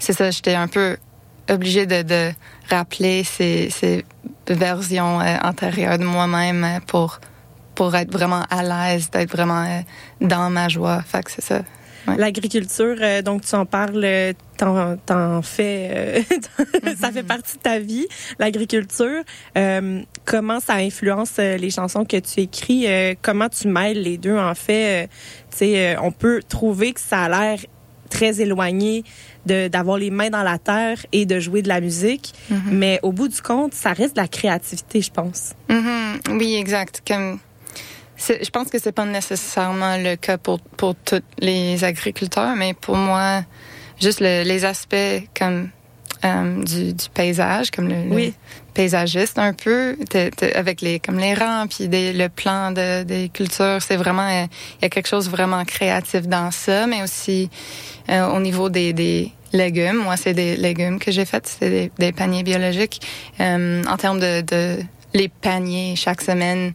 c'est 0.04 0.12
ça, 0.12 0.30
j'étais 0.30 0.54
un 0.54 0.68
peu 0.68 0.98
obligée 1.48 1.86
de, 1.86 2.32
rappeler 2.68 3.24
ces, 3.24 4.04
versions 4.46 5.20
euh, 5.20 5.36
antérieures 5.42 5.98
de 5.98 6.04
moi-même 6.04 6.64
euh, 6.64 6.80
pour 6.86 7.20
pour 7.74 7.94
être 7.96 8.12
vraiment 8.12 8.44
à 8.50 8.62
l'aise, 8.62 9.10
d'être 9.10 9.32
vraiment 9.32 9.64
euh, 9.64 9.80
dans 10.20 10.48
ma 10.48 10.68
joie. 10.68 11.02
Fait 11.02 11.24
que 11.24 11.30
c'est 11.32 11.42
ça. 11.42 11.62
L'agriculture, 12.18 12.96
donc 13.24 13.44
tu 13.46 13.54
en 13.56 13.66
parles, 13.66 14.06
t'en, 14.58 15.42
fais, 15.42 16.24
ça 17.00 17.10
fait 17.10 17.22
partie 17.22 17.56
de 17.56 17.62
ta 17.62 17.78
vie, 17.80 18.06
l'agriculture. 18.38 19.24
Comment 20.26 20.60
ça 20.60 20.74
influence 20.74 21.38
les 21.38 21.70
chansons 21.70 22.04
que 22.04 22.18
tu 22.18 22.42
écris? 22.42 22.86
Comment 23.22 23.48
tu 23.48 23.68
mêles 23.68 24.02
les 24.02 24.18
deux? 24.18 24.36
En 24.36 24.54
fait, 24.54 25.08
tu 25.50 25.56
sais, 25.56 25.96
on 25.98 26.12
peut 26.12 26.42
trouver 26.46 26.92
que 26.92 27.00
ça 27.00 27.22
a 27.22 27.28
l'air 27.30 27.58
très 28.14 28.40
éloigné 28.40 29.04
d'avoir 29.46 29.98
les 29.98 30.10
mains 30.10 30.30
dans 30.30 30.42
la 30.42 30.58
terre 30.58 30.98
et 31.12 31.26
de 31.26 31.38
jouer 31.40 31.60
de 31.62 31.68
la 31.68 31.80
musique, 31.80 32.32
Mhm. 32.50 32.60
mais 32.70 32.98
au 33.02 33.12
bout 33.12 33.28
du 33.28 33.40
compte, 33.42 33.74
ça 33.74 33.92
reste 33.92 34.14
de 34.16 34.20
la 34.22 34.28
créativité, 34.28 35.00
je 35.02 35.10
pense. 35.10 35.52
Mhm. 35.68 36.38
Oui, 36.38 36.54
exact. 36.54 37.02
Comme 37.06 37.38
je 38.16 38.50
pense 38.50 38.68
que 38.70 38.78
c'est 38.78 38.92
pas 38.92 39.04
nécessairement 39.04 39.96
le 39.98 40.14
cas 40.16 40.38
pour 40.38 40.60
pour 40.60 40.94
tous 40.94 41.22
les 41.40 41.82
agriculteurs, 41.84 42.54
mais 42.56 42.72
pour 42.72 42.96
moi, 42.96 43.42
juste 44.00 44.20
le- 44.20 44.44
les 44.44 44.64
aspects 44.64 45.18
comme 45.38 45.68
euh, 46.24 46.62
du, 46.64 46.92
du 46.94 47.06
paysage, 47.12 47.70
comme 47.70 47.88
le. 47.88 48.32
Paysagiste 48.74 49.38
un 49.38 49.52
peu, 49.52 49.96
t'es- 50.10 50.30
t'es- 50.30 50.54
avec 50.54 50.80
les 50.80 50.98
comme 51.00 51.18
les 51.18 51.34
rangs 51.34 51.66
puis 51.68 51.88
des- 51.88 52.12
le 52.12 52.28
plan 52.28 52.70
de, 52.72 53.04
des 53.04 53.28
cultures, 53.28 53.78
c'est 53.80 53.96
vraiment 53.96 54.28
euh, 54.28 54.46
il 54.78 54.82
y 54.82 54.84
a 54.86 54.88
quelque 54.88 55.08
chose 55.08 55.30
vraiment 55.30 55.64
créatif 55.64 56.22
dans 56.28 56.50
ça, 56.50 56.86
mais 56.86 57.02
aussi 57.02 57.48
euh, 58.10 58.26
au 58.28 58.40
niveau 58.40 58.68
des, 58.68 58.92
des 58.92 59.32
légumes. 59.52 59.98
Moi, 60.04 60.16
c'est 60.16 60.34
des 60.34 60.56
légumes 60.56 60.98
que 60.98 61.10
j'ai 61.12 61.24
fait, 61.24 61.46
c'est 61.46 61.70
des, 61.70 61.92
des 61.98 62.12
paniers 62.12 62.42
biologiques. 62.42 63.00
Euh, 63.40 63.82
en 63.88 63.96
termes 63.96 64.20
de, 64.20 64.40
de 64.42 64.76
les 65.14 65.28
paniers 65.28 65.94
chaque 65.96 66.20
semaine, 66.20 66.72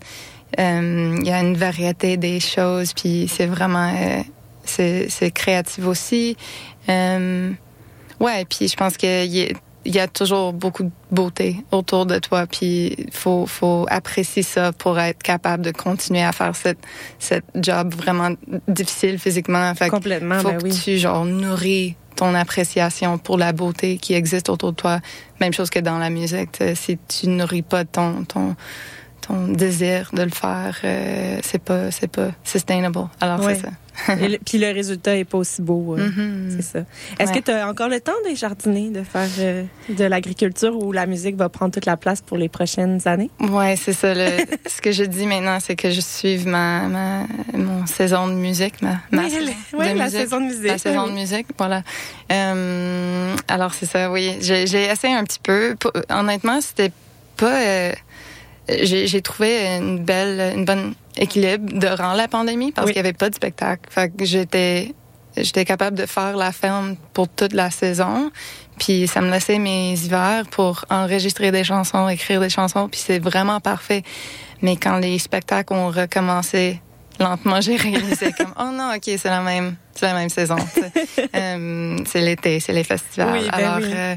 euh, 0.59 1.17
il 1.21 1.27
y 1.27 1.31
a 1.31 1.41
une 1.41 1.57
variété 1.57 2.17
des 2.17 2.39
choses, 2.39 2.93
puis 2.93 3.29
c'est 3.31 3.45
vraiment 3.45 3.93
euh, 3.93 4.21
c'est 4.65 5.31
créatif 5.33 5.85
aussi. 5.85 6.38
Euh, 6.88 7.51
ouais, 8.19 8.45
puis 8.45 8.67
je 8.67 8.75
pense 8.75 8.95
a- 9.51 9.53
il 9.86 9.96
y 9.96 10.00
a 10.00 10.08
toujours 10.08 10.54
beaucoup 10.54 10.84
de 10.84 10.92
beauté 11.12 11.63
autour 11.72 12.06
de 12.06 12.20
toi, 12.20 12.46
puis 12.48 13.08
faut 13.12 13.46
faut 13.46 13.86
apprécier 13.89 14.44
ça 14.44 14.72
pour 14.74 15.00
être 15.00 15.24
capable 15.24 15.63
de 15.63 15.72
continuer 15.72 16.24
à 16.24 16.32
faire 16.32 16.56
cette 16.56 16.80
cette 17.18 17.46
job 17.56 17.94
vraiment 17.96 18.32
difficile 18.68 19.20
physiquement. 19.20 19.74
Fait 19.76 19.89
Complètement, 19.89 20.39
faut 20.39 20.50
ben 20.50 20.58
que 20.58 20.63
oui. 20.63 20.80
tu 20.84 20.98
genre 20.98 21.26
nourris 21.26 21.96
ton 22.15 22.36
appréciation 22.36 23.18
pour 23.18 23.38
la 23.38 23.54
beauté 23.54 23.98
qui 23.98 24.13
existe 24.13 24.50
autour 24.50 24.72
de 24.72 24.76
toi. 24.76 25.00
Même 25.39 25.54
chose 25.54 25.70
que 25.70 25.80
dans 25.80 25.98
la 25.98 26.10
musique. 26.10 26.52
t'sais, 26.52 26.76
Si 26.76 26.98
tu 27.08 27.30
nourris 27.30 27.62
pas 27.62 27.86
ton 27.86 28.26
ton 28.26 28.56
ton 29.22 29.48
désir 29.48 30.10
de 30.13 30.24
le 30.24 30.30
faire, 30.30 30.78
euh, 30.84 31.39
c'est 31.44 31.63
pas 31.63 31.92
c'est 31.92 32.12
pas 32.12 32.32
sustainable. 32.44 33.08
Alors 33.22 33.42
c'est 33.44 33.56
ça. 33.56 33.70
Et 34.21 34.39
Puis 34.45 34.57
le 34.57 34.71
résultat 34.71 35.15
est 35.17 35.23
pas 35.25 35.38
aussi 35.38 35.62
beau. 35.62 35.95
euh, 35.97 36.07
Mhm. 36.09 36.49
C'est 36.57 36.62
ça. 36.62 36.79
Est-ce 37.19 37.31
Ouais. 37.31 37.39
que 37.39 37.45
tu 37.45 37.51
as 37.51 37.67
encore 37.69 37.89
le 37.89 37.99
temps 37.99 38.12
de 38.29 38.35
jardiner, 38.35 38.89
de 38.89 39.03
faire 39.03 39.27
euh, 39.39 39.63
de 39.89 40.03
l'agriculture 40.05 40.75
où 40.75 40.91
la 40.91 41.05
musique 41.05 41.35
va 41.35 41.49
prendre 41.49 41.73
toute 41.73 41.85
la 41.85 41.97
place 41.97 42.21
pour 42.21 42.38
les 42.38 42.49
prochaines 42.49 42.99
années? 43.07 43.29
Ouais, 43.39 43.75
c'est 43.75 43.93
ça. 43.93 44.13
Le, 44.13 44.29
ce 44.67 44.81
que 44.81 44.91
je 44.91 45.03
dis 45.03 45.25
maintenant, 45.25 45.59
c'est 45.59 45.75
que 45.75 45.89
je 45.89 46.01
suive 46.01 46.47
ma, 46.47 46.88
ma 46.88 47.23
mon 47.53 47.85
saison 47.85 48.27
de 48.27 48.33
musique, 48.33 48.81
ma, 48.81 48.99
ma 49.12 49.23
oui, 49.23 49.33
ouais, 49.73 49.93
de 49.93 49.97
la 49.97 50.05
musique. 50.05 50.19
saison 50.19 50.39
de 50.41 50.45
musique. 50.45 50.67
La 50.67 50.77
saison 50.77 51.03
oui. 51.05 51.09
de 51.12 51.15
musique, 51.15 51.47
voilà. 51.57 51.83
Euh, 52.31 53.35
alors 53.47 53.73
c'est 53.73 53.85
ça, 53.85 54.12
oui. 54.12 54.38
J'ai 54.41 54.63
essayé 54.63 55.13
un 55.15 55.23
petit 55.23 55.39
peu. 55.41 55.75
Honnêtement, 56.09 56.62
c'était 56.62 56.91
pas. 57.38 57.62
euh, 57.62 57.91
j'ai 58.84 59.21
trouvé 59.21 59.77
une 59.77 59.99
belle, 60.03 60.55
une 60.58 60.65
bonne 60.65 60.93
équilibre 61.17 61.71
durant 61.79 62.13
la 62.13 62.27
pandémie 62.27 62.71
parce 62.71 62.88
Oui. 62.88 62.93
qu'il 62.93 62.99
y 62.99 63.05
avait 63.05 63.13
pas 63.13 63.29
de 63.29 63.36
spectacle. 63.36 63.84
Fait 63.89 64.10
que 64.15 64.25
j'étais 64.25 64.93
j'étais 65.38 65.63
capable 65.65 65.97
de 65.97 66.05
faire 66.05 66.36
la 66.36 66.51
ferme 66.51 66.95
pour 67.13 67.27
toute 67.29 67.53
la 67.53 67.69
saison. 67.71 68.32
Puis 68.77 69.08
ça 69.08 69.21
me 69.21 69.29
laissait 69.29 69.60
mes 69.60 69.93
hivers 69.93 70.45
pour 70.49 70.86
enregistrer 70.89 71.51
des 71.51 71.63
chansons, 71.63 72.08
écrire 72.10 72.39
des 72.41 72.49
chansons. 72.49 72.88
Puis 72.89 73.01
c'est 73.05 73.19
vraiment 73.19 73.60
parfait. 73.60 74.03
Mais 74.62 74.75
quand 74.75 74.97
les 74.97 75.19
spectacles 75.19 75.73
ont 75.73 75.89
recommencé 75.89 76.82
lentement, 77.19 77.62
j'ai 77.65 77.75
réalisé 77.75 78.32
comme 78.34 78.53
oh 78.60 78.71
non, 78.73 78.91
ok, 78.95 79.03
c'est 79.17 79.25
la 79.29 79.41
même, 79.41 79.75
c'est 79.95 80.05
la 80.08 80.13
même 80.13 80.29
saison. 80.29 80.55
Euh, 81.36 81.97
c'est 82.05 82.21
l'été, 82.21 82.60
c'est 82.60 82.73
les 82.73 82.84
festivals. 82.84 83.29
Oui, 83.34 83.47
ben 83.51 83.53
alors, 83.53 83.77
oui. 83.77 83.93
euh, 83.93 84.15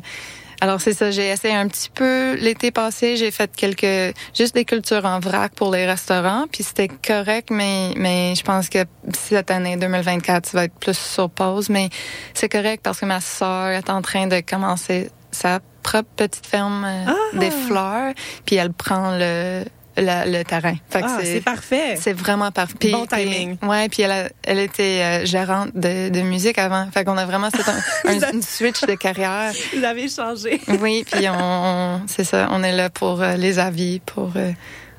alors 0.63 0.81
c'est 0.81 0.93
ça. 0.93 1.11
J'ai 1.11 1.29
essayé 1.31 1.57
un 1.57 1.67
petit 1.67 1.91
peu 1.91 2.35
l'été 2.37 2.71
passé. 2.71 3.17
J'ai 3.17 3.33
fait 3.33 3.51
quelques 3.51 4.15
juste 4.33 4.55
des 4.55 4.65
cultures 4.65 5.05
en 5.05 5.19
vrac 5.19 5.53
pour 5.57 5.73
les 5.73 5.87
restaurants. 5.87 6.45
Puis 6.53 6.63
c'était 6.63 6.87
correct, 6.87 7.49
mais 7.51 7.93
mais 7.97 8.35
je 8.37 8.45
pense 8.45 8.69
que 8.69 8.79
cette 9.13 9.51
année 9.51 9.77
2024, 9.77 10.47
ça 10.47 10.59
va 10.59 10.65
être 10.67 10.79
plus 10.79 10.97
sur 10.97 11.29
pause. 11.31 11.69
Mais 11.69 11.89
c'est 12.33 12.49
correct 12.49 12.81
parce 12.85 13.01
que 13.01 13.07
ma 13.07 13.21
sœur 13.21 13.71
est 13.71 13.91
en 13.91 14.03
train 14.03 14.29
de 14.29 14.39
commencer 14.39 15.11
sa 15.33 15.59
propre 15.83 16.09
petite 16.15 16.47
ferme 16.47 16.85
euh, 16.85 17.07
Ah! 17.09 17.39
des 17.41 17.51
fleurs. 17.51 18.15
Puis 18.47 18.55
elle 18.55 18.73
prend 18.73 19.17
le 19.19 19.65
la- 19.97 20.27
le 20.27 20.43
terrain. 20.45 20.75
Ah, 20.95 21.19
c'est 21.23 21.41
parfait. 21.41 21.97
c'est 22.01 22.13
vraiment 22.13 22.51
parfait. 22.51 22.91
Bon 22.91 23.07
timing. 23.07 23.57
puis- 23.57 23.69
ouais, 23.69 23.89
puis 23.89 24.03
elle, 24.03 24.11
a- 24.13 24.29
elle 24.45 24.59
était 24.59 25.01
euh, 25.03 25.25
gérante 25.27 25.71
de, 25.75 26.09
de 26.09 26.21
musique 26.23 26.59
avant. 26.59 26.89
Fait 26.93 27.05
qu'on 27.05 27.17
a 27.19 27.27
vraiment 27.27 27.51
fait 27.51 27.69
un, 27.71 28.11
un- 28.29 28.33
une 28.33 28.43
switch 28.43 28.81
de 28.83 28.95
carrière. 28.95 29.53
Vous 29.77 29.85
avez 29.85 30.09
changé. 30.09 30.61
Oui, 30.81 31.05
puis 31.11 31.29
on, 31.29 31.35
on- 31.39 32.01
c'est 32.07 32.25
ça, 32.25 32.49
on 32.51 32.63
est 32.63 32.73
là 32.77 32.91
pour 32.91 33.23
euh, 33.23 33.37
les 33.37 33.59
avis, 33.59 34.01
pour 34.01 34.33
euh, 34.37 34.51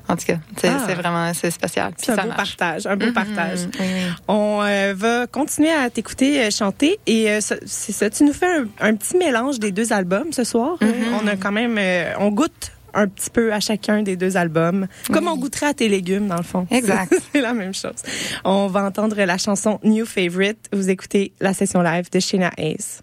en 0.06 0.16
tout 0.16 0.26
cas, 0.26 0.36
c'est 0.60 0.68
Ah. 0.68 0.94
vraiment 0.94 1.32
c'est 1.32 1.50
spécial. 1.50 1.92
C'est 1.96 2.12
un 2.12 2.16
beau 2.16 2.28
marche. 2.28 2.56
partage, 2.58 2.86
un 2.86 2.94
beau 2.96 3.06
Mhm, 3.06 3.12
partage. 3.14 3.58
oui. 3.80 3.86
On 4.28 4.60
euh, 4.62 4.92
va 4.94 5.26
continuer 5.26 5.72
à 5.72 5.88
t'écouter 5.88 6.42
euh, 6.44 6.50
chanter 6.50 6.98
et 7.06 7.30
euh, 7.30 7.40
c'est 7.40 7.92
ça. 7.92 8.10
Tu 8.10 8.24
nous 8.24 8.34
fais 8.34 8.46
un, 8.54 8.66
un 8.80 8.94
petit 8.96 9.16
mélange 9.16 9.58
des 9.58 9.72
deux 9.72 9.94
albums 9.94 10.30
ce 10.32 10.44
soir. 10.44 10.76
Mhm. 10.82 10.88
Euh, 10.88 11.18
On 11.22 11.26
a 11.26 11.36
quand 11.36 11.52
même, 11.52 11.76
euh, 11.78 12.12
on 12.18 12.28
goûte 12.28 12.72
un 12.94 13.08
petit 13.08 13.30
peu 13.30 13.52
à 13.52 13.60
chacun 13.60 14.02
des 14.02 14.16
deux 14.16 14.36
albums, 14.36 14.86
comme 15.12 15.28
on 15.28 15.36
goûterait 15.36 15.66
à 15.66 15.74
tes 15.74 15.88
légumes 15.88 16.28
dans 16.28 16.36
le 16.36 16.42
fond. 16.42 16.66
Exact. 16.70 17.14
C'est 17.32 17.40
la 17.40 17.52
même 17.52 17.74
chose. 17.74 18.02
On 18.44 18.66
va 18.68 18.84
entendre 18.84 19.16
la 19.16 19.38
chanson 19.38 19.80
New 19.84 20.06
Favorite. 20.06 20.68
Vous 20.72 20.90
écoutez 20.90 21.32
la 21.40 21.54
session 21.54 21.82
live 21.82 22.10
de 22.10 22.20
Sheena 22.20 22.50
Hayes. 22.56 23.02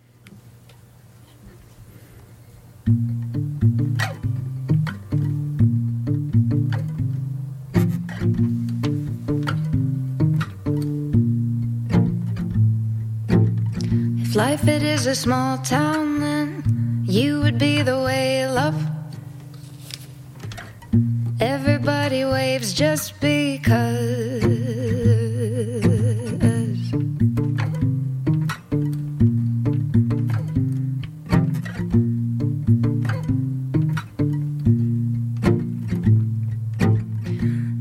If 14.23 14.35
life 14.35 14.67
it 14.67 14.81
is 14.81 15.07
a 15.07 15.15
small 15.15 15.57
town, 15.57 16.21
then 16.21 17.03
you 17.05 17.41
would 17.41 17.57
be 17.57 17.81
the 17.81 17.97
up. 18.61 19.00
Everybody 21.41 22.23
waves 22.23 22.71
just 22.71 23.19
because. 23.19 24.43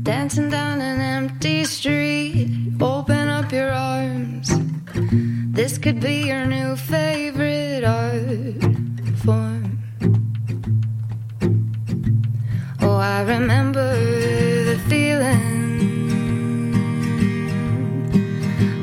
Dancing 0.01 0.49
down 0.49 0.81
an 0.81 0.99
empty 0.99 1.63
street, 1.65 2.49
open 2.81 3.27
up 3.27 3.51
your 3.51 3.71
arms. 3.71 4.49
This 5.53 5.77
could 5.77 5.99
be 5.99 6.25
your 6.25 6.47
new 6.47 6.75
favorite 6.75 7.83
art 7.83 8.63
form. 9.23 9.80
I 13.01 13.21
remember 13.21 13.95
the 14.63 14.77
feeling. 14.87 15.47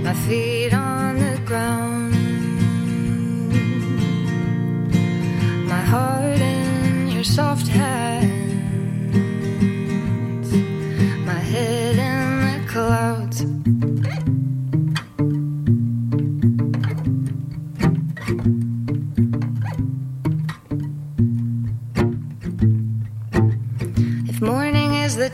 My 0.03 0.13
feet 0.13 0.75
on 0.75 1.21
the 1.21 1.41
ground. 1.45 2.15
My 5.69 5.83
heart 5.83 6.41
in 6.41 7.09
your 7.09 7.23
soft 7.23 7.69
hands. 7.69 8.18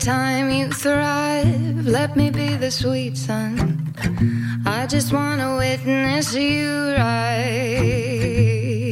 time 0.05 0.51
you 0.51 0.69
thrive. 0.69 1.87
Let 1.87 2.15
me 2.15 2.29
be 2.29 2.53
the 2.53 2.69
sweet 2.69 3.17
sun. 3.17 3.91
I 4.63 4.85
just 4.85 5.11
wanna 5.11 5.57
witness 5.57 6.31
you 6.35 6.93
rise. 6.95 8.84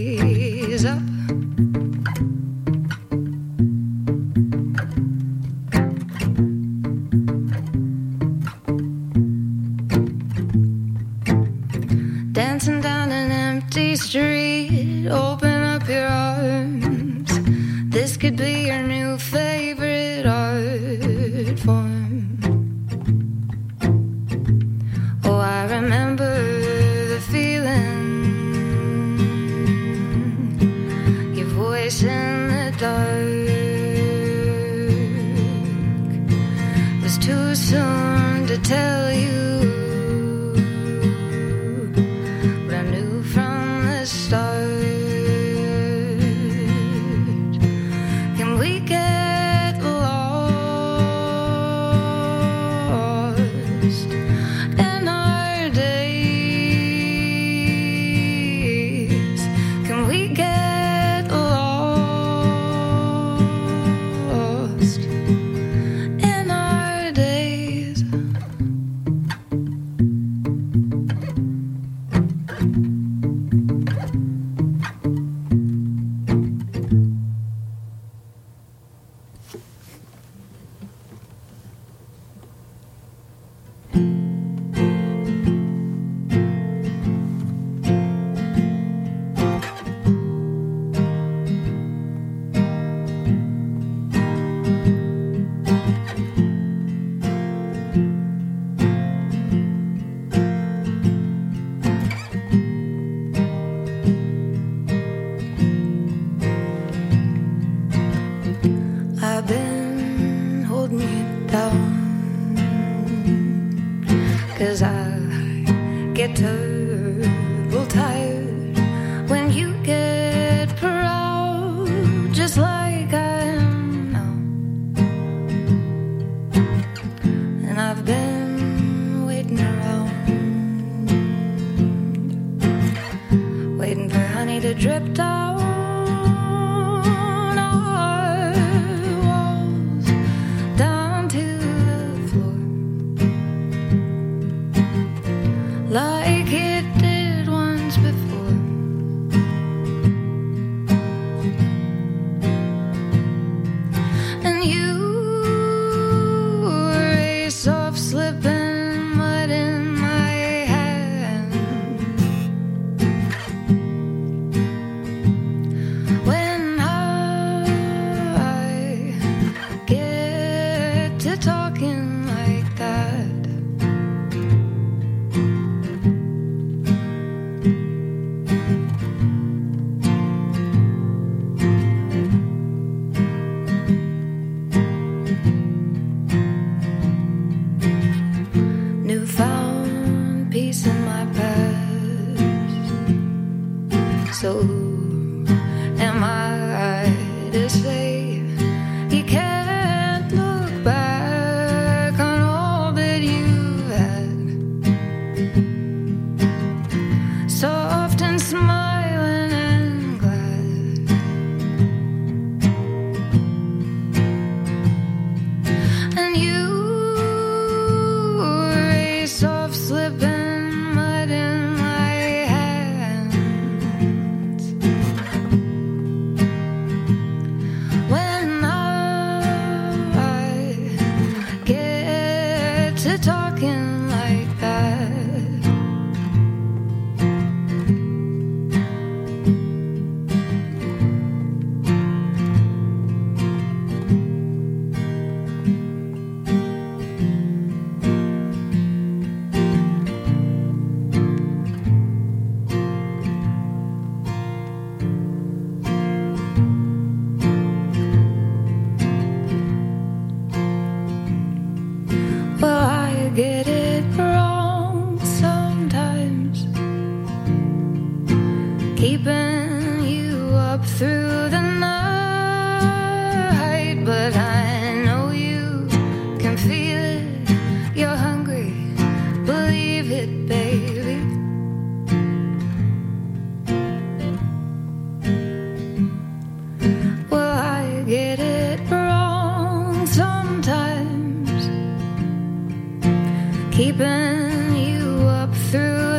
Keeping 293.74 294.76
you 294.76 295.28
up 295.28 295.52
through 295.72 296.12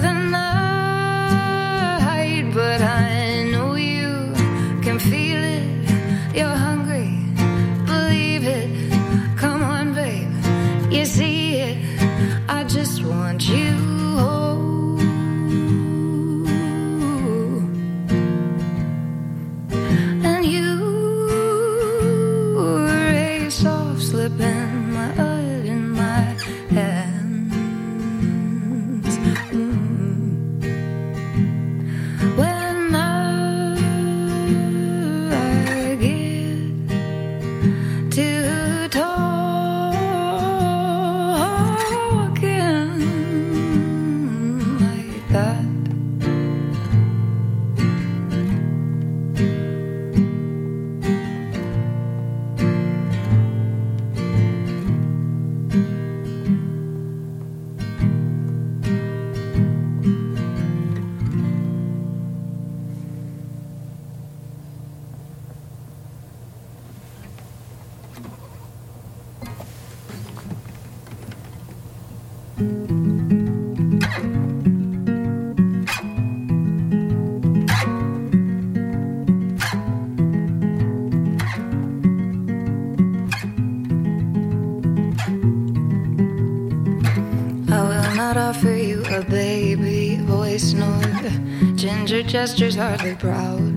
gestures 92.34 92.74
hardly 92.74 93.14
proud. 93.14 93.72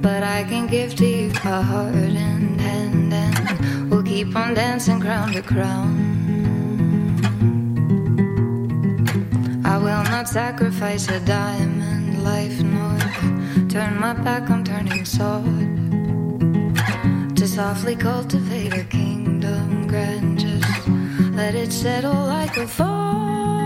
But 0.00 0.22
I 0.22 0.42
can 0.48 0.66
give 0.66 0.94
to 0.96 1.06
you 1.06 1.28
a 1.44 1.60
heart 1.60 1.94
and 1.94 2.58
hand, 2.58 3.12
and 3.12 3.90
we'll 3.90 4.02
keep 4.02 4.34
on 4.34 4.54
dancing 4.54 4.98
crown 4.98 5.32
to 5.32 5.42
crown. 5.42 5.92
I 9.66 9.76
will 9.76 10.02
not 10.04 10.30
sacrifice 10.30 11.08
a 11.08 11.20
diamond 11.26 12.24
life 12.24 12.58
nor 12.62 12.96
turn 13.68 14.00
my 14.00 14.14
back 14.14 14.48
on 14.48 14.64
turning 14.64 15.04
sword 15.04 15.68
to 17.36 17.46
softly 17.46 17.96
cultivate 17.96 18.72
a 18.72 18.84
kingdom 18.84 19.86
grand. 19.86 20.40
Just 20.40 20.88
let 21.36 21.54
it 21.54 21.70
settle 21.70 22.24
like 22.36 22.56
a 22.56 22.66
fall. 22.66 23.57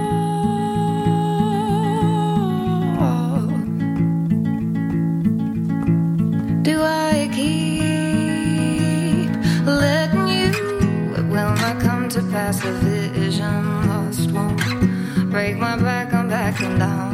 To. 12.32 12.64
A 12.64 12.72
vision 12.72 13.88
lost 13.88 14.32
won't 14.32 14.58
break 15.30 15.58
my 15.58 15.76
back. 15.76 16.14
I'm 16.14 16.28
backing 16.28 16.78
down. 16.78 17.12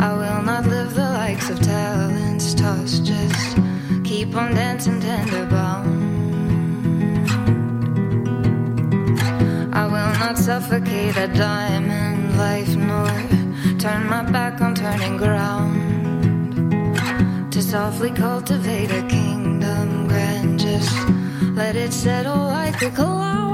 I 0.00 0.12
will 0.12 0.42
not 0.42 0.66
live 0.66 0.92
the 0.94 1.08
likes 1.08 1.48
of 1.48 1.60
talents 1.60 2.52
tossed. 2.54 3.04
Just 3.04 3.56
keep 4.02 4.34
on 4.34 4.54
dancing 4.56 5.00
tender 5.00 5.46
bound. 5.46 6.02
I 9.72 9.84
will 9.86 10.12
not 10.18 10.36
suffocate 10.36 11.16
a 11.16 11.28
diamond 11.28 12.36
life, 12.36 12.74
nor 12.74 13.06
turn 13.78 14.08
my 14.08 14.22
back 14.32 14.60
on 14.60 14.74
turning 14.74 15.16
ground. 15.16 15.78
To 17.52 17.62
softly 17.62 18.10
cultivate 18.10 18.90
a 18.90 19.02
kingdom 19.06 20.08
grand, 20.08 20.58
just 20.58 21.21
let 21.54 21.76
it 21.76 21.92
settle 21.92 22.36
like 22.36 22.80
a 22.82 22.90
cloud. 22.90 23.51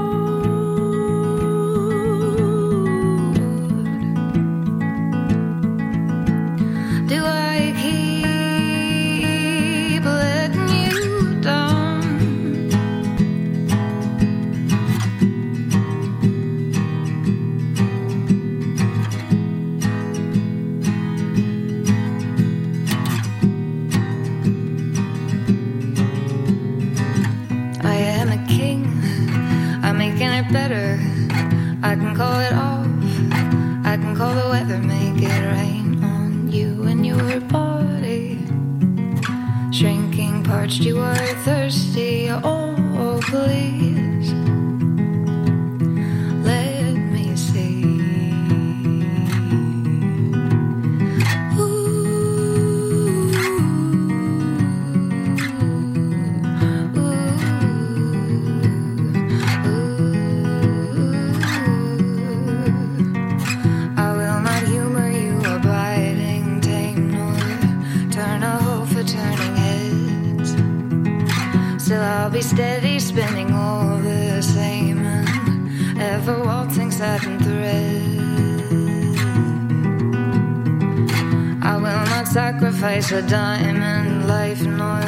Sacrifice 83.01 83.11
a 83.11 83.29
diamond 83.29 84.27
life, 84.27 84.61
nor 84.61 85.01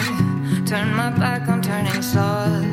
turn 0.65 0.93
my 0.95 1.09
back 1.11 1.47
on 1.47 1.61
turning 1.61 2.01
sod 2.01 2.63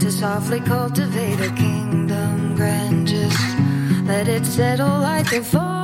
to 0.00 0.10
softly 0.10 0.60
cultivate 0.60 1.40
a 1.40 1.50
kingdom 1.54 2.54
grand. 2.56 3.06
Just 3.06 3.58
let 4.04 4.28
it 4.28 4.46
settle 4.46 5.00
like 5.00 5.32
a 5.32 5.42
fall. 5.42 5.81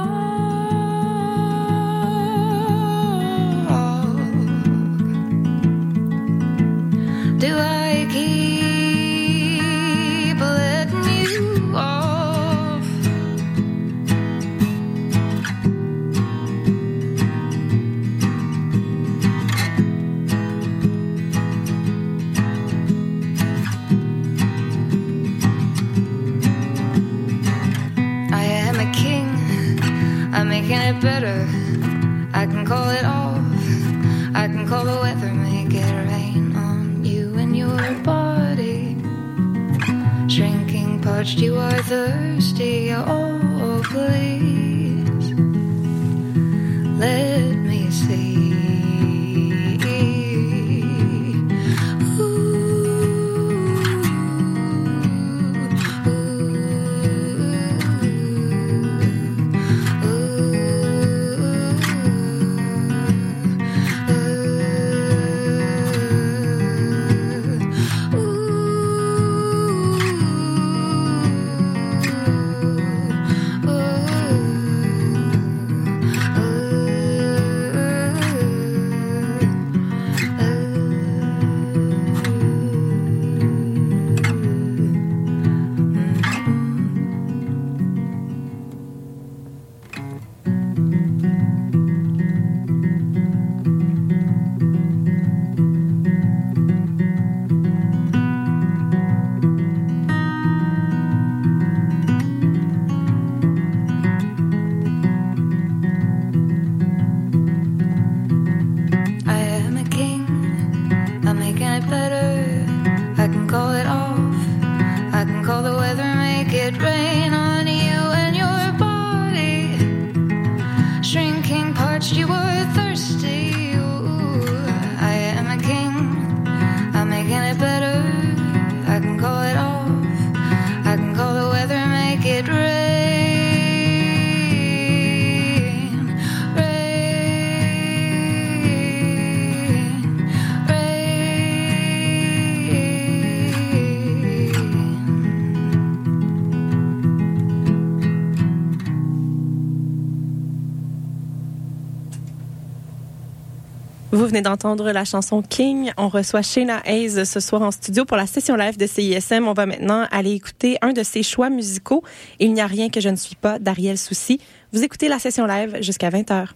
Vous 154.28 154.32
venez 154.32 154.42
d'entendre 154.42 154.92
la 154.92 155.06
chanson 155.06 155.40
King. 155.40 155.90
On 155.96 156.08
reçoit 156.08 156.42
Shayna 156.42 156.82
Hayes 156.84 157.24
ce 157.24 157.40
soir 157.40 157.62
en 157.62 157.70
studio 157.70 158.04
pour 158.04 158.18
la 158.18 158.26
session 158.26 158.56
live 158.56 158.76
de 158.76 158.86
CISM. 158.86 159.48
On 159.48 159.54
va 159.54 159.64
maintenant 159.64 160.06
aller 160.10 160.32
écouter 160.32 160.76
un 160.82 160.92
de 160.92 161.02
ses 161.02 161.22
choix 161.22 161.48
musicaux. 161.48 162.04
Il 162.38 162.52
n'y 162.52 162.60
a 162.60 162.66
rien 162.66 162.90
que 162.90 163.00
je 163.00 163.08
ne 163.08 163.16
suis 163.16 163.36
pas 163.36 163.58
d'Ariel 163.58 163.96
Soucy. 163.96 164.38
Vous 164.74 164.84
écoutez 164.84 165.08
la 165.08 165.18
session 165.18 165.46
live 165.46 165.78
jusqu'à 165.80 166.10
20h. 166.10 166.48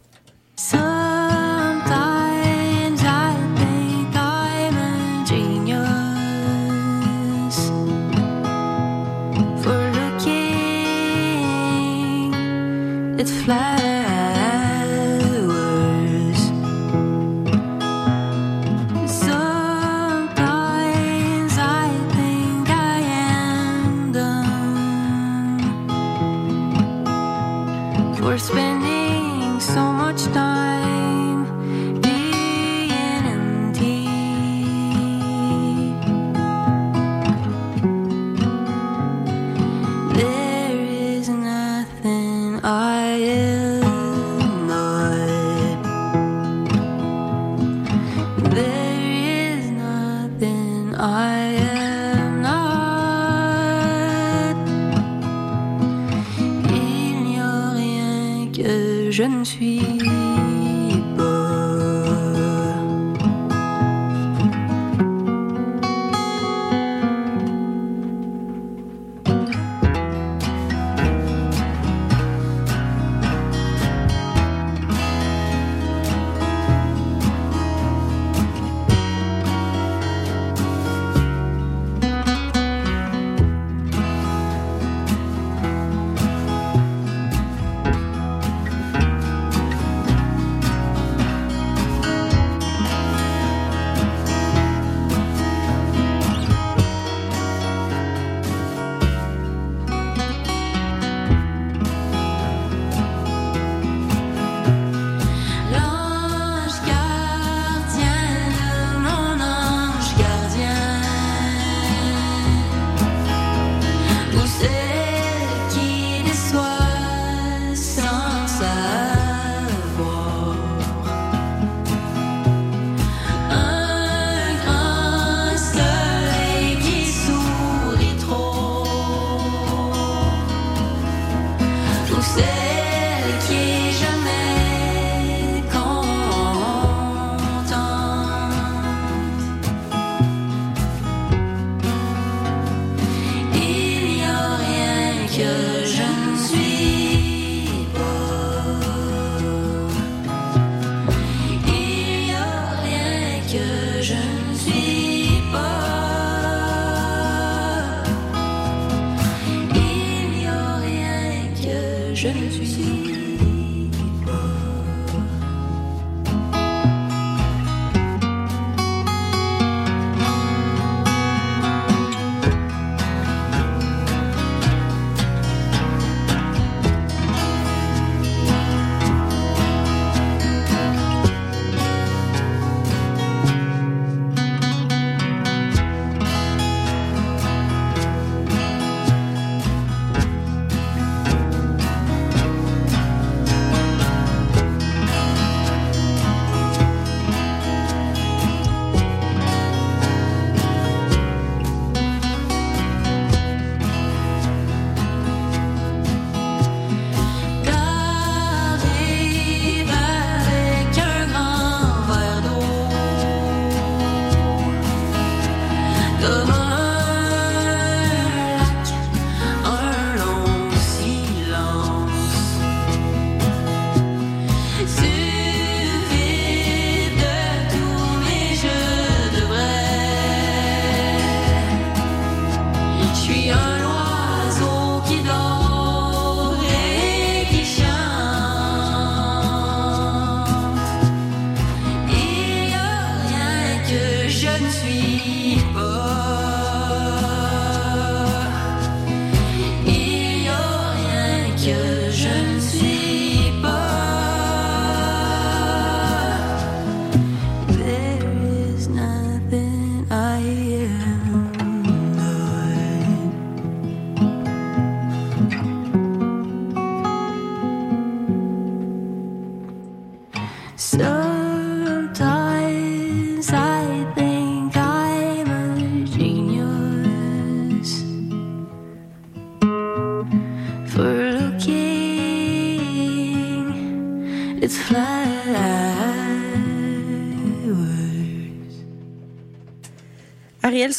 Sometimes 0.55 1.03
I 13.49 13.92
for 28.23 28.39
spending 28.39 29.59
so 29.59 29.93
much 29.93 30.23
time 30.33 31.02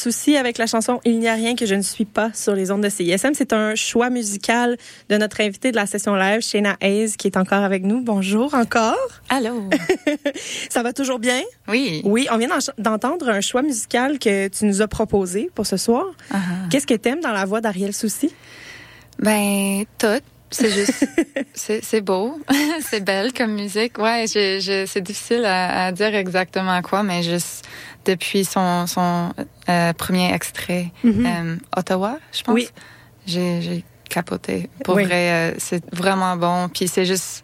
Souci 0.04 0.36
avec 0.36 0.58
la 0.58 0.68
chanson 0.68 1.00
Il 1.06 1.18
n'y 1.20 1.30
a 1.30 1.34
rien 1.34 1.56
que 1.56 1.66
je 1.66 1.76
ne 1.76 1.82
suis 1.82 2.04
pas 2.04 2.30
sur 2.34 2.54
les 2.56 2.72
ondes 2.72 2.82
de 2.84 2.90
CISM. 2.90 3.32
C'est 3.34 3.54
un 3.54 3.74
choix 3.76 4.10
musical 4.10 4.76
de 5.10 5.18
notre 5.18 5.40
invité 5.40 5.72
de 5.72 5.78
la 5.78 5.86
session 5.86 6.14
live, 6.16 6.42
Shayna 6.42 6.76
Hayes, 6.82 7.14
qui 7.18 7.28
est 7.28 7.38
encore 7.38 7.64
avec 7.64 7.84
nous. 7.84 8.02
Bonjour 8.02 8.54
encore. 8.54 8.98
Allô? 9.30 9.70
Ça 10.70 10.84
va 10.84 10.92
toujours 10.92 11.20
bien? 11.20 11.42
Oui. 11.70 12.02
Oui, 12.04 12.28
on 12.32 12.38
vient 12.38 12.50
d'en- 12.50 12.92
d'entendre 12.92 13.30
un 13.30 13.40
choix 13.40 13.62
musical 13.62 14.20
que 14.20 14.50
tu 14.50 14.66
nous 14.66 14.82
as 14.82 14.88
proposé 14.90 15.50
pour 15.56 15.66
ce 15.66 15.78
soir. 15.78 16.06
Ah. 16.32 16.38
Qu'est-ce 16.70 16.88
que 16.88 16.96
t'aimes 16.96 17.22
dans 17.22 17.32
la 17.32 17.46
voix 17.46 17.62
d'Ariel 17.62 17.94
Souci? 17.94 18.30
Ben, 19.20 19.86
tout. 19.98 20.08
C'est 20.52 20.70
juste, 20.76 21.08
c'est 21.56 21.84
c'est 21.84 22.02
beau, 22.02 22.40
c'est 22.82 23.04
belle 23.04 23.34
comme 23.34 23.54
musique. 23.56 23.98
Ouais, 23.98 24.26
je, 24.28 24.60
je, 24.60 24.86
c'est 24.86 25.02
difficile 25.02 25.46
à, 25.46 25.86
à 25.88 25.92
dire 25.92 26.14
exactement 26.14 26.80
quoi, 26.84 27.02
mais 27.02 27.24
juste 27.24 27.66
depuis 28.06 28.46
son, 28.46 28.88
son 28.88 29.34
euh, 29.70 29.94
premier 29.94 30.34
extrait, 30.34 30.92
euh, 31.06 31.56
Ottawa, 31.76 32.18
je 32.32 32.44
pense. 32.44 32.56
Oui. 32.56 32.68
J'ai, 33.26 33.84
capoté. 34.10 34.70
Pour 34.84 34.96
Oui. 34.96 35.06
vrai, 35.06 35.32
euh, 35.32 35.56
c'est 35.58 35.84
vraiment 35.96 36.36
bon. 36.38 36.70
Puis 36.70 36.88
c'est 36.88 37.06
juste, 37.06 37.44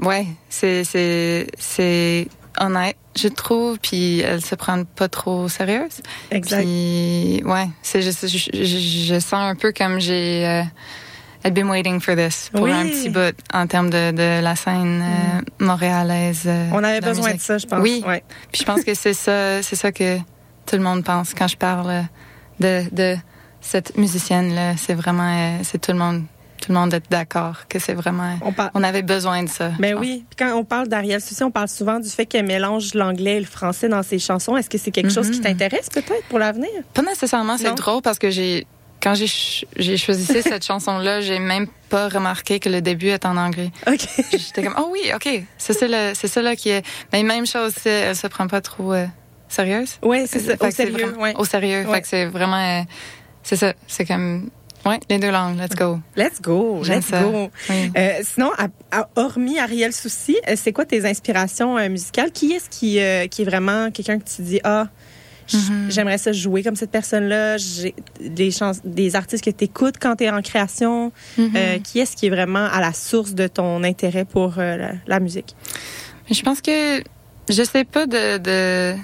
ouais, 0.00 0.26
c'est, 0.48 0.82
c'est, 0.82 1.46
c'est 1.58 2.26
honnête, 2.58 2.96
je 3.16 3.28
trouve. 3.28 3.78
Puis 3.78 4.20
elle 4.20 4.42
se 4.44 4.56
prend 4.56 4.82
pas 4.84 5.08
trop 5.08 5.48
sérieuse. 5.48 6.00
Exact. 6.32 6.62
Puis, 6.62 7.42
ouais, 7.44 7.68
c'est 7.82 8.02
juste, 8.02 8.26
je, 8.26 8.50
je, 8.52 8.78
je 9.14 9.20
sens 9.20 9.34
un 9.34 9.54
peu 9.54 9.72
comme 9.72 10.00
j'ai. 10.00 10.44
Euh, 10.46 10.62
I've 11.44 11.54
been 11.54 11.70
waiting 11.70 12.00
for 12.00 12.14
this 12.16 12.50
pour 12.52 12.62
Oui. 12.62 12.72
un 12.72 12.86
petit 12.86 13.08
bout 13.08 13.34
en 13.54 13.66
termes 13.66 13.88
de, 13.90 14.10
de 14.12 14.42
la 14.42 14.56
scène 14.56 15.02
euh, 15.02 15.64
montréalaise. 15.64 16.42
euh, 16.46 16.68
On 16.72 16.84
avait 16.84 17.00
besoin 17.00 17.34
de 17.34 17.40
ça, 17.40 17.56
je 17.58 17.66
pense. 17.66 17.80
Oui. 17.80 18.04
Ouais. 18.06 18.22
Puis 18.52 18.60
je 18.60 18.66
pense 18.66 18.82
que 18.84 18.94
c'est 18.94 19.14
ça, 19.14 19.62
c'est 19.62 19.76
ça 19.76 19.90
que 19.92 20.18
tout 20.18 20.76
le 20.76 20.82
monde 20.82 21.02
pense 21.04 21.32
quand 21.34 21.48
je 21.48 21.56
parle 21.56 22.04
de, 22.60 22.84
de 22.92 23.16
cette 23.62 23.96
musicienne 23.96 24.54
là. 24.54 24.76
C'est 24.76 24.94
vraiment, 24.94 25.34
euh, 25.34 25.58
c'est 25.62 25.80
tout 25.80 25.92
le 25.92 25.98
monde, 25.98 26.24
tout 26.60 26.72
le 26.72 26.78
monde 26.78 26.92
est 26.92 27.02
d'accord 27.10 27.66
que 27.68 27.78
c'est 27.78 27.94
vraiment. 27.94 28.38
On. 28.42 28.52
On 28.74 28.82
avait 28.82 29.02
besoin 29.02 29.42
de 29.42 29.48
ça. 29.48 29.70
Ben 29.78 29.88
je 29.88 29.92
pense. 29.94 30.00
oui. 30.02 30.24
Puis 30.28 30.36
quand 30.46 30.54
on 30.58 30.64
parle 30.64 30.88
d'Ariel 30.88 31.22
Souci, 31.22 31.42
on 31.42 31.50
parle 31.50 31.68
souvent 31.68 31.98
du 32.00 32.08
fait 32.10 32.26
qu'elle 32.26 32.46
mélange 32.46 32.92
l'anglais 32.92 33.36
et 33.36 33.40
le 33.40 33.46
français 33.46 33.88
dans 33.88 34.02
ses 34.02 34.18
chansons. 34.18 34.58
Est-ce 34.58 34.68
que 34.68 34.76
c'est 34.76 34.90
quelque 34.90 35.10
chose 35.10 35.30
qui 35.30 35.38
Mhm. 35.38 35.44
t'intéresse 35.44 35.88
peut-être 35.88 36.24
pour 36.28 36.38
l'avenir? 36.38 36.68
Pas 36.92 37.00
nécessairement, 37.02 37.56
c'est 37.56 37.74
drôle 37.74 38.02
parce 38.02 38.18
que 38.18 38.28
j'ai 38.28 38.66
quand 39.02 39.14
j'ai 39.14 39.26
ch- 39.26 39.64
j'ai 39.76 39.96
choisi 39.96 40.24
cette 40.42 40.64
chanson 40.64 40.98
là, 40.98 41.20
j'ai 41.20 41.38
même 41.38 41.66
pas 41.88 42.08
remarqué 42.08 42.60
que 42.60 42.68
le 42.68 42.80
début 42.80 43.08
est 43.08 43.24
en 43.24 43.36
anglais. 43.36 43.70
OK. 43.86 44.00
J'étais 44.32 44.62
comme 44.62 44.74
oh 44.78 44.88
oui, 44.92 45.00
OK, 45.14 45.28
c'est 45.58 45.72
ça 45.72 45.86
le 45.88 46.12
c'est 46.14 46.28
ça 46.28 46.42
là 46.42 46.56
qui 46.56 46.68
est 46.70 46.84
mais 47.12 47.22
même 47.22 47.46
chose, 47.46 47.74
elle 47.84 48.14
se 48.16 48.26
prend 48.26 48.46
pas 48.46 48.60
trop 48.60 48.92
euh, 48.92 49.06
sérieuse. 49.48 49.94
Oui, 50.02 50.24
c'est 50.26 50.38
ça. 50.40 50.56
Fait 50.56 50.66
Au 50.66 50.70
sérieux. 50.70 50.92
vraiment- 50.92 51.22
ouais. 51.22 51.34
Au 51.36 51.44
sérieux, 51.44 51.84
Ouais. 51.86 51.94
fait 51.96 52.02
que 52.02 52.08
c'est 52.08 52.26
vraiment 52.26 52.56
euh, 52.80 52.82
c'est 53.42 53.56
ça, 53.56 53.72
c'est 53.86 54.04
comme 54.04 54.50
ouais, 54.86 55.00
les 55.08 55.18
deux 55.18 55.30
langues, 55.30 55.58
let's 55.58 55.74
go. 55.74 55.98
Let's 56.16 56.40
go. 56.40 56.82
Let's 56.84 57.06
ça. 57.06 57.22
go. 57.22 57.50
Oui. 57.68 57.90
Euh, 57.96 58.12
sinon, 58.22 58.50
à- 58.58 58.68
à- 58.98 59.08
hormis 59.16 59.58
Ariel 59.58 59.92
Souci, 59.92 60.36
c'est 60.56 60.72
quoi 60.72 60.84
tes 60.84 61.04
inspirations 61.06 61.76
euh, 61.78 61.88
musicales? 61.88 62.30
Qui 62.32 62.52
est-ce 62.52 62.68
qui, 62.70 63.00
euh, 63.00 63.26
qui 63.26 63.42
est 63.42 63.44
vraiment 63.44 63.90
quelqu'un 63.90 64.18
que 64.18 64.24
tu 64.28 64.42
dis, 64.42 64.60
ah, 64.64 64.86
Mhm. 65.56 65.90
j'aimerais 65.90 66.18
ça 66.18 66.32
jouer 66.32 66.62
comme 66.62 66.76
cette 66.76 66.90
personne-là? 66.90 67.56
J'ai 67.58 67.94
des, 68.20 68.50
des 68.84 69.16
artistes 69.16 69.44
que 69.44 69.50
tu 69.50 69.64
écoutes 69.64 69.96
quand 70.00 70.16
tu 70.16 70.24
es 70.24 70.30
en 70.30 70.42
création. 70.42 71.12
Mhm. 71.38 71.52
Euh, 71.56 71.78
qui 71.78 71.98
est-ce 72.00 72.16
qui 72.16 72.26
est 72.26 72.30
vraiment 72.30 72.64
à 72.66 72.80
la 72.80 72.92
source 72.92 73.34
de 73.34 73.46
ton 73.46 73.82
intérêt 73.84 74.24
pour 74.24 74.54
euh, 74.58 74.76
la, 74.76 74.92
la 75.06 75.20
musique? 75.20 75.54
Je 76.30 76.42
pense 76.42 76.60
que 76.60 77.02
je 77.48 77.62
sais 77.62 77.84
pas 77.84 78.06
de 78.06 78.38
de 78.38 78.94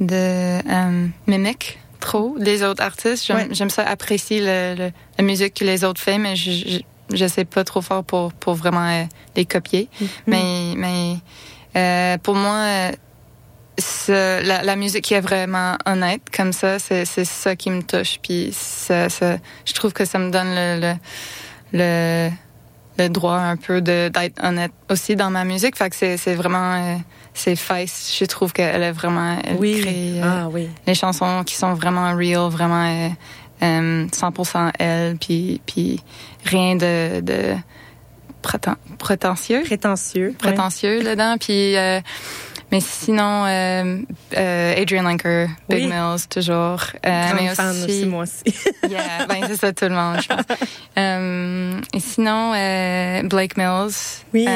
de 0.00 0.14
euh, 0.14 1.06
mimique 1.26 1.78
trop 2.00 2.36
les 2.38 2.62
autres 2.62 2.82
artistes. 2.82 3.24
J'aime 3.26 3.48
Ouais. 3.50 3.68
ça 3.70 3.82
apprécier 3.82 4.40
le, 4.40 4.74
le- 4.76 4.92
la 5.18 5.24
musique 5.24 5.54
que 5.54 5.64
les 5.64 5.84
autres 5.84 6.00
font, 6.00 6.18
mais 6.18 6.36
je, 6.36 6.50
je 6.50 6.78
je 7.14 7.26
sais 7.26 7.44
pas 7.44 7.64
trop 7.64 7.82
fort 7.82 8.02
pour 8.02 8.32
pour 8.32 8.54
vraiment 8.54 8.88
euh, 8.88 9.04
les 9.36 9.44
copier. 9.44 9.88
Mais 10.26 10.74
mais 10.76 11.16
euh, 11.76 12.16
pour 12.18 12.34
moi. 12.34 12.90
Euh, 14.08 14.40
la, 14.42 14.62
la 14.62 14.76
musique 14.76 15.02
qui 15.04 15.14
est 15.14 15.20
vraiment 15.20 15.76
honnête 15.86 16.22
comme 16.34 16.52
ça, 16.52 16.78
c'est 16.78 17.04
c'est 17.04 17.24
ça 17.24 17.56
qui 17.56 17.70
me 17.70 17.82
touche. 17.82 18.18
Puis 18.22 18.50
ça, 18.52 19.08
ça- 19.08 19.38
je 19.64 19.72
trouve 19.72 19.92
que 19.92 20.04
ça 20.04 20.18
me 20.18 20.30
donne 20.30 20.54
le, 20.54 20.80
le, 20.80 20.94
le, 21.72 22.30
le 22.98 23.08
droit 23.08 23.36
un 23.38 23.56
peu 23.56 23.80
de 23.80 24.08
d'être 24.08 24.42
honnête 24.44 24.72
aussi 24.90 25.16
dans 25.16 25.30
ma 25.30 25.44
musique. 25.44 25.76
Fait 25.76 25.90
que 25.90 25.96
c'est 25.96 26.16
c'est 26.16 26.34
vraiment 26.34 26.74
euh, 26.74 26.96
c'est 27.34 27.56
Face. 27.56 28.16
Je 28.18 28.24
trouve 28.26 28.52
qu'elle 28.52 28.82
est 28.82 28.92
vraiment 28.92 29.38
elle 29.42 29.56
Oui. 29.56 29.80
crée 29.80 30.20
euh, 30.22 30.22
Ah 30.24 30.48
oui. 30.52 30.68
les 30.86 30.94
chansons 30.94 31.42
qui 31.44 31.54
sont 31.56 31.74
vraiment 31.74 32.14
real, 32.14 32.48
vraiment 32.50 32.86
euh, 32.86 33.08
euh, 33.62 34.06
100% 34.06 34.70
elle. 34.78 35.16
Puis 35.16 35.60
puis 35.66 36.00
rien 36.44 36.76
de 36.76 37.20
de 37.20 37.56
préten- 38.42 38.76
prétentieux 38.98 39.62
Prétentieux. 39.64 40.28
ouais. 40.28 40.34
prétentieux 40.34 41.02
là-dedans. 41.02 41.36
Puis, 41.40 41.76
euh, 41.76 42.00
mais 42.74 42.80
sinon, 42.80 43.44
euh, 43.46 43.98
euh, 44.36 44.82
Adrian 44.82 45.04
Linker, 45.04 45.46
Big 45.68 45.84
Oui. 45.84 45.86
Mills, 45.86 46.26
toujours. 46.28 46.82
Euh, 47.06 47.30
mais 47.36 47.54
fan 47.54 47.70
aussi, 47.70 47.84
aussi, 47.84 48.06
moi 48.06 48.24
aussi. 48.24 48.42
Yeah, 48.90 49.26
ben 49.28 49.46
c'est 49.46 49.56
ça 49.56 49.72
tout 49.72 49.84
le 49.84 49.94
monde, 49.94 50.20
je 50.20 50.26
pense. 50.26 50.58
Euh, 50.98 51.80
et 51.92 52.00
sinon, 52.00 52.50
Blake 53.28 53.56
Mills. 53.56 53.94
Oui. 54.32 54.46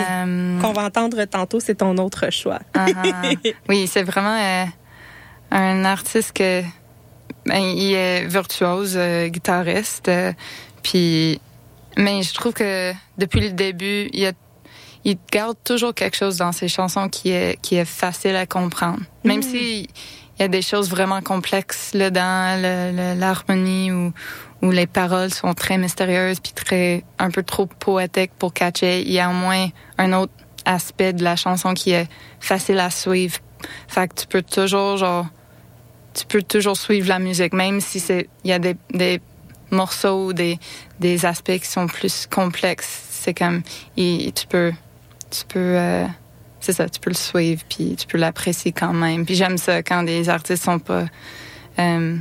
Qu'on 0.60 0.72
va 0.72 0.82
entendre 0.82 1.24
tantôt, 1.26 1.60
c'est 1.60 1.76
ton 1.76 1.96
autre 1.98 2.28
choix. 2.32 2.58
ah, 2.74 2.86
ah. 2.96 3.22
oui, 3.68 3.86
c'est 3.86 4.02
vraiment 4.02 4.66
un 5.52 5.84
artiste 5.84 6.32
que 6.32 6.62
ben, 7.46 7.60
il 7.60 7.94
est 7.94 8.26
virtuose, 8.26 8.98
guitariste, 9.28 10.10
puis 10.82 11.40
mais 11.96 12.22
je 12.22 12.32
trouve 12.32 12.52
que 12.52 12.92
depuis 13.16 13.40
le 13.40 13.50
début, 13.50 14.08
il, 14.12 14.24
a, 14.24 14.32
il 15.04 15.16
garde 15.32 15.56
toujours 15.64 15.94
quelque 15.94 16.16
chose 16.16 16.36
dans 16.36 16.52
ses 16.52 16.68
chansons 16.68 17.08
qui 17.08 17.30
est 17.30 17.60
qui 17.62 17.76
est 17.76 17.84
facile 17.84 18.36
à 18.36 18.46
comprendre, 18.46 19.00
même 19.24 19.38
Mm. 19.40 19.42
si 19.42 19.82
il 20.38 20.42
y 20.42 20.44
a 20.44 20.48
des 20.48 20.62
choses 20.62 20.88
vraiment 20.90 21.20
complexes 21.22 21.92
là-dedans, 21.94 22.56
le- 22.56 22.92
le- 23.14 23.18
l'harmonie 23.20 23.90
ou 23.92 24.12
où 24.62 24.70
les 24.72 24.86
paroles 24.88 25.32
sont 25.32 25.54
très 25.54 25.78
mystérieuses 25.78 26.40
puis 26.40 26.52
très 26.52 27.04
un 27.18 27.30
peu 27.30 27.42
trop 27.44 27.66
poétiques 27.66 28.32
pour 28.38 28.52
catcher. 28.52 29.02
Il 29.02 29.12
y 29.12 29.20
a 29.20 29.30
au 29.30 29.32
moins 29.32 29.68
un 29.98 30.12
autre 30.12 30.32
aspect 30.64 31.12
de 31.12 31.22
la 31.22 31.36
chanson 31.36 31.74
qui 31.74 31.92
est 31.92 32.08
facile 32.40 32.80
à 32.80 32.90
suivre. 32.90 33.36
Fait 33.86 34.08
que 34.08 34.14
tu 34.20 34.26
peux 34.26 34.42
toujours 34.42 34.96
genre 34.96 35.26
tu 36.14 36.26
peux 36.26 36.42
toujours 36.42 36.76
suivre 36.76 37.08
la 37.08 37.20
musique 37.20 37.52
même 37.52 37.80
si 37.80 38.00
c'est 38.00 38.28
il 38.44 38.50
y 38.50 38.52
a 38.52 38.58
des, 38.58 38.76
des 38.92 39.20
morceaux 39.70 40.26
ou 40.26 40.32
des 40.32 40.58
des 40.98 41.24
aspects 41.24 41.58
qui 41.58 41.66
sont 41.66 41.86
plus 41.86 42.26
complexes. 42.26 43.02
C'est 43.10 43.34
comme 43.34 43.62
il- 43.96 44.32
tu 44.32 44.46
peux 44.46 44.72
tu 45.30 45.44
peux 45.46 45.58
euh, 45.58 46.06
c'est 46.60 46.72
ça, 46.72 46.88
tu 46.88 47.00
peux 47.00 47.10
le 47.10 47.16
suivre 47.16 47.62
puis 47.68 47.96
tu 47.96 48.06
peux 48.06 48.18
l'apprécier 48.18 48.72
quand 48.72 48.92
même. 48.92 49.24
Puis 49.24 49.34
j'aime 49.34 49.58
ça 49.58 49.82
quand 49.82 50.02
des 50.02 50.28
artistes 50.28 50.64
sont 50.64 50.78
pas 50.78 51.06
euh, 51.78 52.16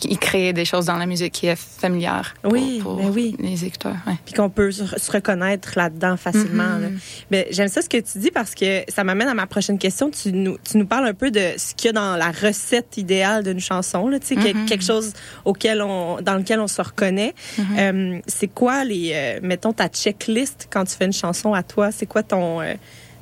qui 0.00 0.16
créer 0.18 0.52
des 0.52 0.64
choses 0.64 0.86
dans 0.86 0.96
la 0.96 1.06
musique 1.06 1.32
qui 1.32 1.46
est 1.46 1.56
familière 1.58 2.34
pour, 2.42 2.52
Oui, 2.52 2.80
pour 2.82 2.96
ben 2.96 3.10
oui. 3.10 3.36
les 3.38 3.64
écouteurs. 3.64 3.96
ouais. 4.06 4.14
puis 4.24 4.34
qu'on 4.34 4.50
peut 4.50 4.70
se 4.72 5.12
reconnaître 5.12 5.72
là-dedans 5.76 6.16
facilement. 6.16 6.78
Là. 6.78 6.88
Mais 7.30 7.46
j'aime 7.50 7.68
ça 7.68 7.82
ce 7.82 7.88
que 7.88 7.98
tu 7.98 8.18
dis 8.18 8.30
parce 8.30 8.54
que 8.54 8.82
ça 8.88 9.04
m'amène 9.04 9.28
à 9.28 9.34
ma 9.34 9.46
prochaine 9.46 9.78
question. 9.78 10.10
Tu 10.10 10.32
nous, 10.32 10.56
tu 10.68 10.78
nous 10.78 10.86
parles 10.86 11.06
un 11.06 11.14
peu 11.14 11.30
de 11.30 11.40
ce 11.56 11.74
qu'il 11.74 11.86
y 11.86 11.90
a 11.90 11.92
dans 11.92 12.16
la 12.16 12.30
recette 12.30 12.96
idéale 12.96 13.44
d'une 13.44 13.60
chanson, 13.60 14.08
là, 14.08 14.18
tu 14.18 14.26
sais, 14.28 14.34
que- 14.36 14.54
Mhm. 14.56 14.66
quelque 14.66 14.84
chose 14.84 15.12
auquel 15.44 15.82
on, 15.82 16.20
dans 16.20 16.34
lequel 16.34 16.60
on 16.60 16.68
se 16.68 16.80
reconnaît. 16.82 17.34
Mhm. 17.58 17.64
Euh, 17.78 18.18
c'est 18.26 18.48
quoi 18.48 18.84
les, 18.84 19.12
euh, 19.14 19.40
mettons 19.42 19.72
ta 19.72 19.88
checklist 19.88 20.68
quand 20.70 20.84
tu 20.84 20.94
fais 20.96 21.06
une 21.06 21.12
chanson 21.12 21.54
à 21.54 21.62
toi? 21.62 21.90
C'est 21.92 22.06
quoi 22.06 22.22
ton 22.22 22.60
euh, 22.60 22.74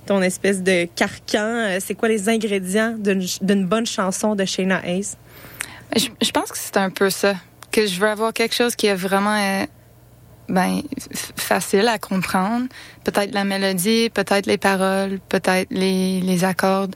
ton 0.07 0.22
espèce 0.22 0.62
de 0.62 0.87
carcan? 0.97 1.79
C'est 1.81 1.95
quoi 1.95 2.09
les 2.09 2.29
ingrédients 2.31 2.95
d'une 2.99 3.66
bonne 3.66 3.85
chanson 3.87 4.35
de 4.35 4.45
Shayna 4.45 4.81
Hayes 4.87 5.16
Je, 5.97 6.09
je 6.20 6.30
pense 6.30 6.51
que 6.53 6.59
c'est 6.59 6.76
un 6.76 6.91
peu 6.91 7.11
ça. 7.11 7.34
Que 7.70 7.86
je 7.86 7.99
veux 8.01 8.09
avoir 8.09 8.32
quelque 8.32 8.55
chose 8.55 8.74
qui 8.76 8.86
est 8.86 8.95
vraiment 8.95 9.36
euh, 9.36 9.66
ben, 10.49 10.82
facile 11.36 11.89
à 11.89 11.99
comprendre. 11.99 12.66
Peut-être 13.05 13.32
la 13.34 13.45
mélodie, 13.45 14.11
peut-être 14.11 14.47
les 14.47 14.59
paroles, 14.59 15.18
peut-être 15.28 15.68
les, 15.70 16.20
les 16.20 16.45
accords. 16.45 16.89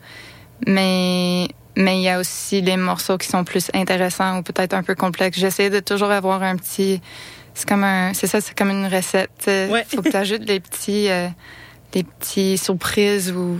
Mais 0.66 1.48
mais 1.74 1.96
il 1.98 2.02
y 2.02 2.08
a 2.10 2.18
aussi 2.20 2.60
des 2.60 2.76
morceaux 2.76 3.16
qui 3.16 3.26
sont 3.28 3.44
plus 3.44 3.70
intéressants 3.72 4.38
ou 4.38 4.42
peut-être 4.42 4.74
un 4.74 4.82
peu 4.82 4.94
complexes. 4.94 5.38
J'essaie 5.38 5.70
de 5.70 5.80
toujours 5.80 6.10
avoir 6.10 6.42
un 6.42 6.56
petit... 6.56 7.00
C'est 7.54 7.66
comme 7.66 7.82
un... 7.84 8.12
C'est 8.12 8.26
ça, 8.26 8.42
c'est 8.42 8.54
comme 8.56 8.68
une 8.70 8.86
recette. 8.86 9.30
Il 9.46 9.70
Ouais. 9.72 9.84
faut 9.88 10.02
que 10.02 10.10
tu 10.10 10.16
ajoutes 10.16 10.44
des 10.44 10.60
petits... 10.60 11.08
euh, 11.08 11.28
des 11.92 12.04
petits 12.04 12.58
surprises 12.58 13.32
ou... 13.32 13.58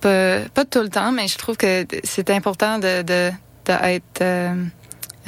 Pas, 0.00 0.38
pas 0.54 0.64
tout 0.64 0.80
le 0.82 0.88
temps, 0.88 1.10
mais 1.10 1.26
je 1.26 1.36
trouve 1.36 1.56
que 1.56 1.84
c'est 2.04 2.30
important 2.30 2.78
de, 2.78 3.02
de, 3.02 3.30
euh, 3.70 4.64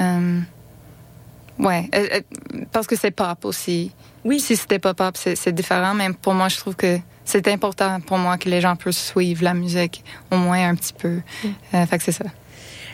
euh, 0.01 0.39
ouais, 1.59 1.89
euh, 1.95 2.21
parce 2.71 2.87
que 2.87 2.95
c'est 2.95 3.11
pop 3.11 3.45
aussi. 3.45 3.91
Oui. 4.23 4.39
Si 4.39 4.55
c'était 4.55 4.79
pas 4.79 4.93
pop, 4.93 5.15
c'est 5.17 5.53
différent, 5.53 5.93
mais 5.93 6.11
pour 6.11 6.33
moi, 6.33 6.49
je 6.49 6.57
trouve 6.57 6.75
que 6.75 6.99
c'est 7.23 7.47
important 7.47 7.99
pour 8.01 8.17
moi 8.17 8.37
que 8.37 8.49
les 8.49 8.61
gens 8.61 8.75
puissent 8.75 9.11
suivre 9.11 9.43
la 9.43 9.53
musique 9.53 10.03
au 10.31 10.37
moins 10.37 10.69
un 10.69 10.75
petit 10.75 10.93
peu. 10.93 11.21
Euh, 11.73 11.85
fait 11.85 11.97
que 11.97 12.03
c'est 12.03 12.11
ça. 12.11 12.25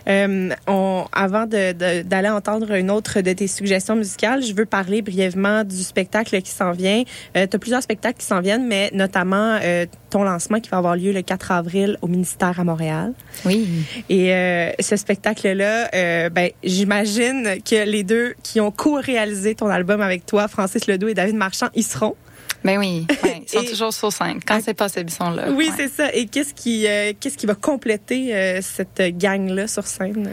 Euh, 0.07 0.49
on, 0.67 1.05
avant 1.11 1.45
de- 1.45 1.73
de- 1.73 2.01
d'aller 2.01 2.29
entendre 2.29 2.71
une 2.71 2.89
autre 2.91 3.21
de 3.21 3.33
tes 3.33 3.47
suggestions 3.47 3.95
musicales, 3.95 4.41
je 4.43 4.53
veux 4.53 4.65
parler 4.65 5.01
brièvement 5.01 5.63
du 5.63 5.77
spectacle 5.83 6.41
qui 6.41 6.51
s'en 6.51 6.71
vient. 6.71 7.03
tu 7.33 7.39
as 7.39 7.47
plusieurs 7.59 7.83
spectacles 7.83 8.17
qui 8.19 8.25
s'en 8.25 8.41
viennent, 8.41 8.67
mais 8.67 8.89
notamment 8.93 9.59
euh, 9.61 9.85
ton 10.09 10.23
lancement 10.23 10.59
qui 10.59 10.69
va 10.69 10.77
avoir 10.77 10.95
lieu 10.95 11.11
le 11.11 11.21
4 11.21 11.51
avril 11.51 11.97
au 12.01 12.07
ministère 12.07 12.59
à 12.59 12.63
Montréal. 12.63 13.13
Oui. 13.45 13.67
Et 14.09 14.33
euh, 14.33 14.71
ce 14.79 14.95
spectacle-là, 14.95 15.89
euh, 15.93 16.29
ben, 16.29 16.49
j'imagine 16.63 17.57
que 17.63 17.85
les 17.85 18.03
deux 18.03 18.33
qui 18.43 18.59
ont 18.59 18.71
co-réalisé 18.71 19.55
ton 19.55 19.67
album 19.67 20.01
avec 20.01 20.25
toi, 20.25 20.47
Francis 20.47 20.87
Ledoux 20.87 21.07
et 21.09 21.13
David 21.13 21.35
Marchand, 21.35 21.67
y 21.75 21.83
seront. 21.83 22.15
Ben 22.63 22.77
oui, 22.77 23.07
ouais, 23.23 23.43
ils 23.45 23.49
sont 23.49 23.61
Et- 23.61 23.69
toujours 23.69 23.93
sur 23.93 24.11
scène. 24.13 24.39
Quand 24.45 24.57
Ah. 24.57 24.61
c'est 24.63 24.73
possible, 24.73 25.09
ils 25.09 25.13
sont 25.13 25.31
là. 25.31 25.45
Oui, 25.49 25.67
ouais. 25.69 25.73
c'est 25.75 25.87
ça. 25.87 26.13
Et 26.13 26.27
qu'est-ce 26.27 26.53
qui, 26.53 26.85
euh, 26.87 27.13
qu'est-ce 27.19 27.37
qui 27.37 27.45
va 27.47 27.55
compléter 27.55 28.35
euh, 28.35 28.59
cette 28.61 29.01
gang-là 29.17 29.67
sur 29.67 29.85
scène? 29.87 30.31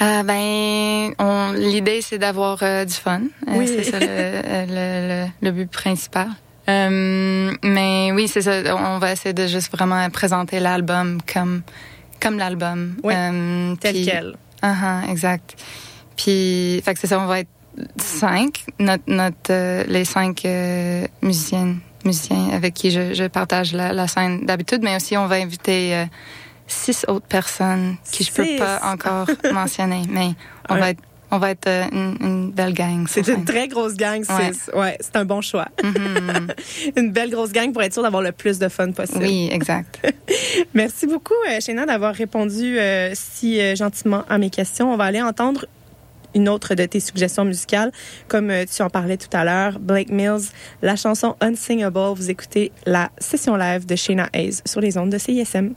Ah, 0.00 0.22
ben, 0.24 1.14
on- 1.20 1.52
l'idée, 1.52 2.00
c'est 2.02 2.18
d'avoir 2.18 2.58
euh, 2.62 2.84
du 2.84 2.94
fun. 2.94 3.20
Euh, 3.48 3.52
Oui. 3.56 3.68
C'est 3.68 3.84
ça 3.84 4.00
le, 4.00 4.06
euh, 4.08 4.66
le, 4.68 5.26
le, 5.26 5.30
le 5.48 5.50
but 5.52 5.70
principal. 5.70 6.28
Euh, 6.68 7.52
mais 7.62 8.10
oui, 8.12 8.26
c'est 8.26 8.42
ça. 8.42 8.74
On 8.76 8.98
va 8.98 9.12
essayer 9.12 9.32
de 9.34 9.46
juste 9.46 9.70
vraiment 9.70 10.08
présenter 10.10 10.58
l'album 10.60 11.20
comme, 11.32 11.62
comme 12.20 12.38
l'album. 12.38 12.96
Oui, 13.04 13.14
Euh, 13.16 13.76
Tel 13.80 13.94
puis- 13.94 14.06
quel. 14.06 14.34
Ah, 14.62 14.74
ah, 14.82 15.02
exact. 15.10 15.54
Puis, 16.16 16.80
fait 16.84 16.94
que 16.94 17.00
c'est 17.00 17.06
ça, 17.08 17.20
on 17.20 17.26
va 17.26 17.40
être 17.40 17.48
cinq, 17.96 18.64
notre, 18.78 19.04
notre, 19.06 19.50
euh, 19.50 19.84
les 19.88 20.04
cinq 20.04 20.44
euh, 20.44 21.06
musiciennes, 21.22 21.78
musiciens 22.04 22.50
avec 22.52 22.74
qui 22.74 22.90
je, 22.90 23.14
je 23.14 23.24
partage 23.24 23.72
la, 23.72 23.92
la 23.92 24.06
scène 24.08 24.44
d'habitude, 24.46 24.80
mais 24.82 24.94
aussi 24.96 25.16
on 25.16 25.26
va 25.26 25.36
inviter 25.36 25.94
euh, 25.94 26.04
six 26.66 27.04
autres 27.08 27.26
personnes 27.26 27.96
qui 28.10 28.24
je 28.24 28.32
peux 28.32 28.44
Six. 28.44 28.56
pas 28.58 28.80
encore 28.84 29.28
mentionner, 29.52 30.02
mais 30.08 30.30
on 30.68 30.76
va 30.76 30.90
être, 30.90 31.02
on 31.30 31.38
va 31.38 31.50
être 31.50 31.66
euh, 31.66 31.84
une, 31.92 32.16
une 32.20 32.50
belle 32.52 32.74
gang. 32.74 33.06
C'est 33.08 33.26
une 33.26 33.44
très 33.44 33.66
grosse 33.68 33.94
gang, 33.94 34.22
six. 34.22 34.70
Ouais, 34.74 34.96
c'est 35.00 35.16
un 35.16 35.24
bon 35.24 35.40
choix. 35.40 35.66
Mhm. 35.82 36.52
une 36.96 37.10
belle 37.10 37.30
grosse 37.30 37.52
gang 37.52 37.72
pour 37.72 37.82
être 37.82 37.92
sûr 37.92 38.02
d'avoir 38.02 38.22
le 38.22 38.32
plus 38.32 38.58
de 38.58 38.68
fun 38.68 38.92
possible. 38.92 39.24
oui, 39.24 39.48
exact. 39.50 40.00
Merci 40.74 41.06
beaucoup, 41.06 41.34
Shayna, 41.60 41.86
d'avoir 41.86 42.14
répondu 42.14 42.78
si 43.14 43.74
gentiment 43.76 44.24
à 44.28 44.38
mes 44.38 44.50
questions. 44.50 44.92
On 44.92 44.96
va 44.96 45.04
aller 45.04 45.22
entendre 45.22 45.66
une 46.34 46.48
autre 46.48 46.74
de 46.74 46.84
tes 46.84 47.00
suggestions 47.00 47.44
musicales. 47.44 47.92
Comme 48.28 48.50
euh, 48.50 48.64
tu 48.64 48.82
en 48.82 48.90
parlais 48.90 49.16
tout 49.16 49.34
à 49.34 49.44
l'heure, 49.44 49.78
Blake 49.78 50.10
Mills, 50.10 50.50
la 50.82 50.96
chanson 50.96 51.36
Unsingable. 51.40 52.14
Vous 52.14 52.30
écoutez 52.30 52.72
la 52.86 53.10
session 53.18 53.56
live 53.56 53.86
de 53.86 53.96
Shayna 53.96 54.28
Hayes 54.32 54.60
sur 54.64 54.80
les 54.80 54.96
ondes 54.98 55.10
de 55.10 55.18
CISM. 55.18 55.74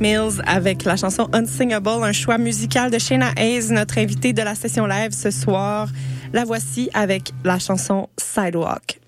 Mills 0.00 0.42
avec 0.46 0.84
la 0.84 0.96
chanson 0.96 1.28
Unsingable, 1.32 2.02
un 2.02 2.12
choix 2.12 2.38
musical 2.38 2.90
de 2.90 2.98
Shayna 2.98 3.32
Hayes, 3.36 3.70
notre 3.70 3.98
invitée 3.98 4.32
de 4.32 4.42
la 4.42 4.54
session 4.54 4.86
live 4.86 5.12
ce 5.12 5.30
soir. 5.30 5.88
La 6.32 6.44
voici 6.44 6.88
avec 6.94 7.32
la 7.44 7.58
chanson 7.58 8.08
Sidewalk. 8.16 9.00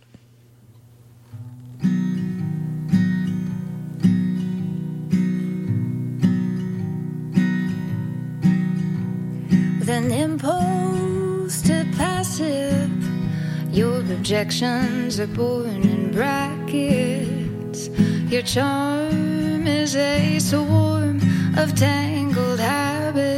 Is 19.83 19.97
a 19.97 20.39
swarm 20.39 21.19
of 21.57 21.75
tangled 21.75 22.61
habits. 22.61 23.29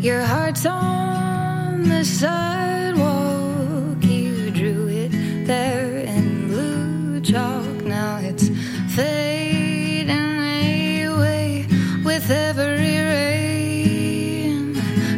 Your 0.00 0.22
heart's 0.22 0.66
on 0.66 1.88
the 1.88 2.04
sidewalk. 2.04 4.02
You 4.02 4.50
drew 4.50 4.88
it 4.88 5.12
there 5.46 5.98
in 5.98 6.48
blue 6.48 7.20
chalk. 7.20 7.84
Now 7.84 8.18
it's 8.20 8.48
fading 8.96 10.10
away 11.06 11.68
with 12.04 12.28
every 12.28 12.98
rain 13.12 14.72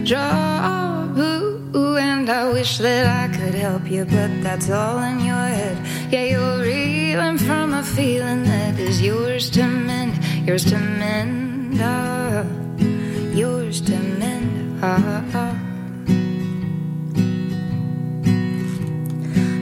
drop. 0.05 1.17
Ooh, 1.17 1.97
and 1.97 2.29
I 2.29 2.53
wish 2.53 2.77
that 2.77 3.07
I 3.07 3.29
could 3.35 3.55
help 3.55 3.91
you, 3.91 4.05
but 4.05 4.43
that's 4.43 4.69
all 4.69 4.99
in 4.99 5.21
your 5.21 5.47
head. 5.59 5.79
Yeah, 6.13 6.25
you're 6.25 6.59
reeling 7.11 7.39
from 7.39 7.75
a 7.75 7.83
feeling 7.83 8.45
that 8.45 8.79
is 8.79 9.03
yours 9.03 9.51
to 9.51 9.65
mend, 9.65 10.15
yours 10.47 10.65
to 10.65 10.79
mend, 10.79 11.81
ah, 11.83 12.45
yours 13.35 13.81
to 13.81 13.97
mend. 14.21 14.79
Ah. 14.81 15.59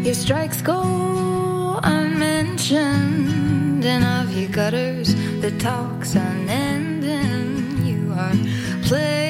Your 0.05 0.15
strikes 0.15 0.61
go 0.61 1.81
unmentioned, 1.83 3.83
and 3.83 4.05
of 4.05 4.31
your 4.37 4.51
gutters, 4.51 5.15
the 5.41 5.51
talk's 5.59 6.17
unending. 6.17 7.83
You 7.87 8.13
are 8.13 8.37
playing 8.83 9.28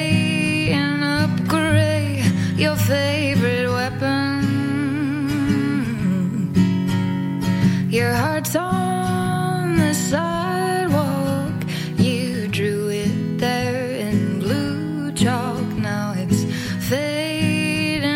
heart's 8.39 8.55
on 8.55 9.75
the 9.75 9.93
sidewalk. 9.93 11.53
You 11.97 12.47
drew 12.47 12.87
it 12.87 13.37
there 13.37 13.91
in 14.07 14.39
blue 14.39 15.11
chalk. 15.11 15.61
Now 15.77 16.13
it's 16.15 16.45
fading 16.87 18.07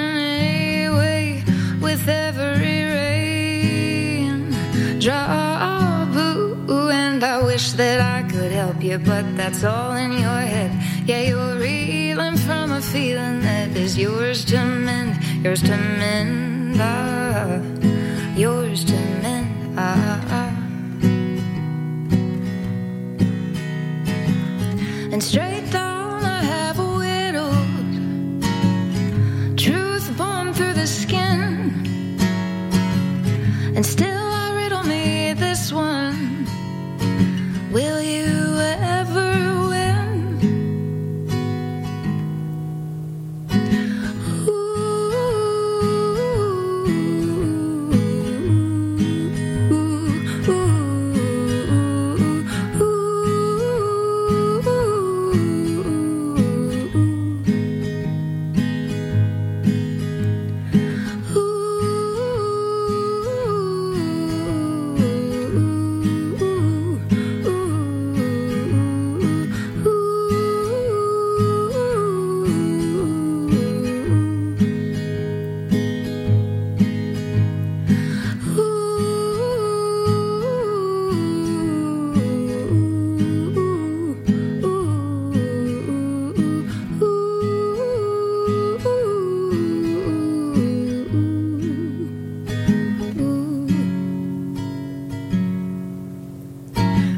away 0.87 1.43
with 1.81 2.07
every 2.07 2.83
rain 2.97 4.51
drop. 4.99 6.15
And 6.93 7.23
I 7.23 7.43
wish 7.43 7.73
that 7.73 7.99
I 7.99 8.23
could 8.31 8.51
help 8.51 8.81
you, 8.81 8.97
but 8.99 9.25
that's 9.35 9.63
all 9.65 9.93
in 9.95 10.13
your 10.13 10.41
head. 10.53 10.71
Yeah, 11.05 11.21
you're 11.21 11.57
reeling 11.57 12.37
from 12.37 12.71
a 12.71 12.81
feeling 12.81 13.41
that 13.41 13.75
is 13.75 13.97
yours 13.97 14.45
to 14.45 14.57
mend, 14.63 15.21
yours 15.43 15.61
to 15.63 15.75
mend, 15.77 16.77
ah, 16.79 17.22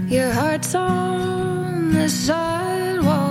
Your 0.08 0.32
heart's 0.32 0.76
on 0.76 1.94
the 1.94 2.08
sidewalk. 2.08 3.25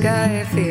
sky 0.00 0.44
feel. 0.44 0.69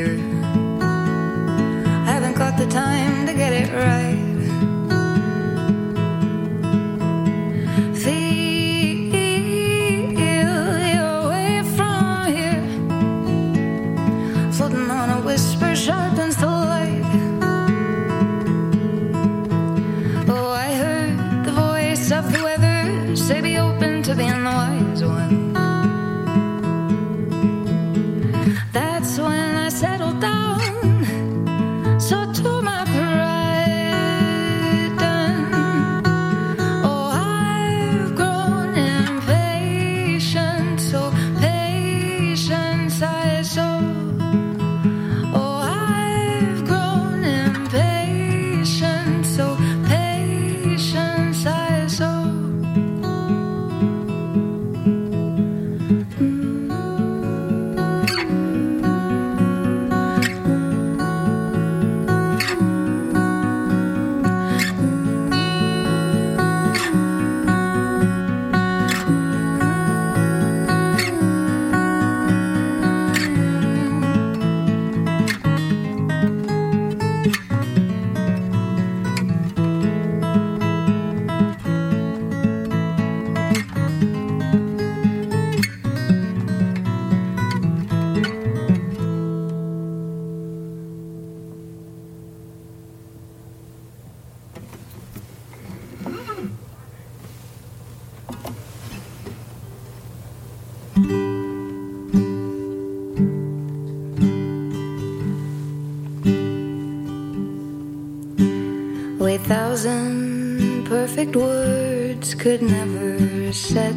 Perfect 110.89 111.35
words 111.35 112.33
could 112.33 112.63
never 112.63 113.53
set 113.53 113.93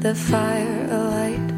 the 0.00 0.14
fire 0.14 0.86
alight. 0.90 1.48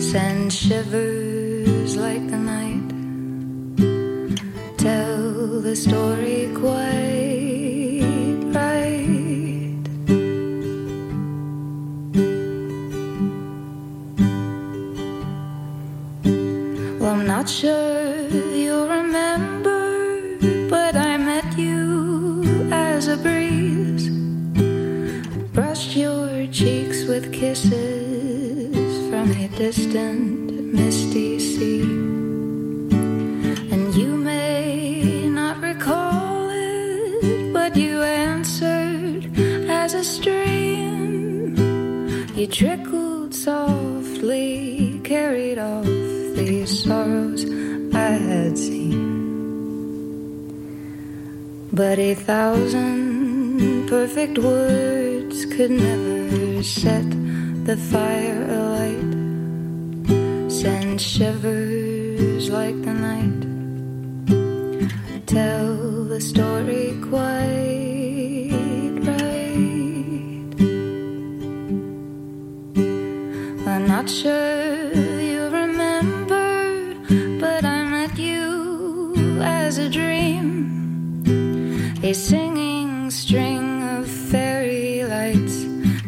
Send 0.00 0.50
shivers 0.50 1.94
like 1.94 2.26
the 2.30 2.38
night. 2.38 2.88
Tell 4.78 5.60
the 5.60 5.76
story 5.76 6.48
quite 6.54 8.40
right. 8.56 9.84
Well, 16.98 17.12
I'm 17.16 17.26
not 17.26 17.50
sure 17.50 18.01
distant, 29.62 30.50
misty 30.74 31.38
sea. 31.38 31.82
And 33.72 33.94
you 33.94 34.16
may 34.16 35.28
not 35.28 35.62
recall 35.62 36.50
it, 36.50 37.52
but 37.52 37.76
you 37.76 38.02
answered 38.02 39.22
as 39.70 39.94
a 39.94 40.02
stream. 40.02 41.54
You 42.34 42.48
trickled 42.48 43.32
softly, 43.36 45.00
carried 45.04 45.58
off 45.58 45.86
these 46.40 46.82
sorrows 46.82 47.44
I 47.94 48.14
had 48.30 48.58
seen. 48.58 48.98
But 51.72 52.00
a 52.00 52.14
thousand 52.14 53.88
perfect 53.88 54.38
words 54.38 55.46
could 55.54 55.70
never 55.70 56.64
set 56.64 57.08
the 57.68 57.76
fire 57.76 58.42
alight. 58.58 59.11
Send 60.62 61.00
shivers 61.00 62.48
like 62.48 62.80
the 62.82 62.94
night. 62.94 63.42
Tell 65.26 66.04
the 66.04 66.20
story 66.20 66.94
quite 67.02 68.94
right. 69.02 70.54
I'm 73.66 73.86
not 73.88 74.08
sure 74.08 74.92
you 75.18 75.48
remember, 75.48 76.94
but 77.40 77.64
I 77.64 77.82
met 77.82 78.16
you 78.16 79.40
as 79.42 79.78
a 79.78 79.88
dream. 79.88 81.24
A 82.04 82.12
singing 82.12 83.10
string 83.10 83.82
of 83.98 84.06
fairy 84.06 85.02
lights 85.02 85.64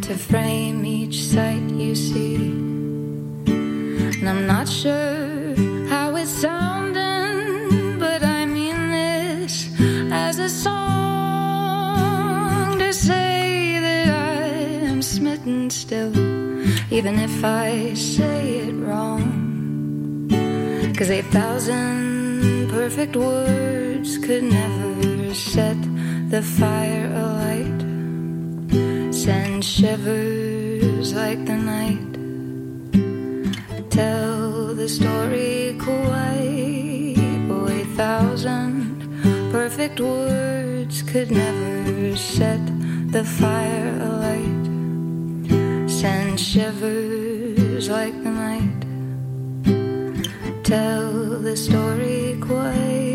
to 0.06 0.14
frame 0.14 0.86
each 0.86 1.24
sight 1.24 1.68
you 1.70 1.96
see. 1.96 2.53
And 4.26 4.38
I'm 4.38 4.46
not 4.46 4.66
sure 4.66 5.54
how 5.90 6.16
it's 6.16 6.30
sounding, 6.30 7.98
but 7.98 8.22
I 8.22 8.46
mean 8.46 8.90
this 8.90 9.68
as 10.10 10.38
a 10.38 10.48
song 10.48 10.78
to 12.78 12.90
say 12.94 13.78
that 13.80 14.08
I 14.08 14.46
am 14.88 15.02
smitten 15.02 15.68
still, 15.68 16.16
even 16.90 17.18
if 17.18 17.44
I 17.44 17.92
say 17.92 18.60
it 18.60 18.72
wrong. 18.72 20.30
Cause 20.96 21.10
a 21.10 21.20
thousand 21.20 22.70
perfect 22.70 23.16
words 23.16 24.16
could 24.16 24.44
never 24.44 25.34
set 25.34 25.76
the 26.30 26.40
fire 26.40 27.12
alight. 27.12 27.80
Send 29.12 29.62
shivers 29.62 31.12
like 31.12 31.44
the 31.44 31.56
night. 31.58 32.13
Tell 33.94 34.74
the 34.74 34.88
story 34.88 35.76
quite. 35.78 37.14
A 37.68 37.84
thousand 37.94 39.06
perfect 39.52 40.00
words 40.00 41.02
could 41.02 41.30
never 41.30 42.16
set 42.16 42.58
the 43.12 43.22
fire 43.22 43.96
alight. 44.02 44.64
Send 45.88 46.40
shivers 46.40 47.88
like 47.88 48.14
the 48.24 48.30
night. 48.30 48.80
Tell 50.64 51.38
the 51.38 51.56
story 51.56 52.36
quite 52.40 53.13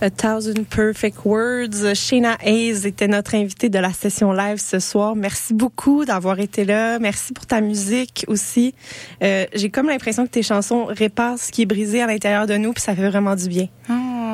A 0.00 0.10
Thousand 0.10 0.64
Perfect 0.64 1.18
Words. 1.24 1.94
Shayna 1.94 2.36
Hayes 2.40 2.86
était 2.86 3.08
notre 3.08 3.34
invitée 3.34 3.68
de 3.68 3.78
la 3.78 3.92
session 3.92 4.32
live 4.32 4.58
ce 4.58 4.78
soir. 4.78 5.16
Merci 5.16 5.54
beaucoup 5.54 6.04
d'avoir 6.04 6.38
été 6.38 6.64
là. 6.64 6.98
Merci 7.00 7.32
pour 7.32 7.46
ta 7.46 7.60
musique 7.60 8.24
aussi. 8.28 8.74
Euh, 9.22 9.46
J'ai 9.54 9.70
comme 9.70 9.88
l'impression 9.88 10.24
que 10.24 10.30
tes 10.30 10.42
chansons 10.42 10.84
réparent 10.84 11.36
ce 11.38 11.50
qui 11.50 11.62
est 11.62 11.66
brisé 11.66 12.00
à 12.00 12.06
l'intérieur 12.06 12.46
de 12.46 12.56
nous, 12.56 12.72
puis 12.72 12.82
ça 12.82 12.94
fait 12.94 13.08
vraiment 13.08 13.34
du 13.34 13.48
bien. 13.48 13.66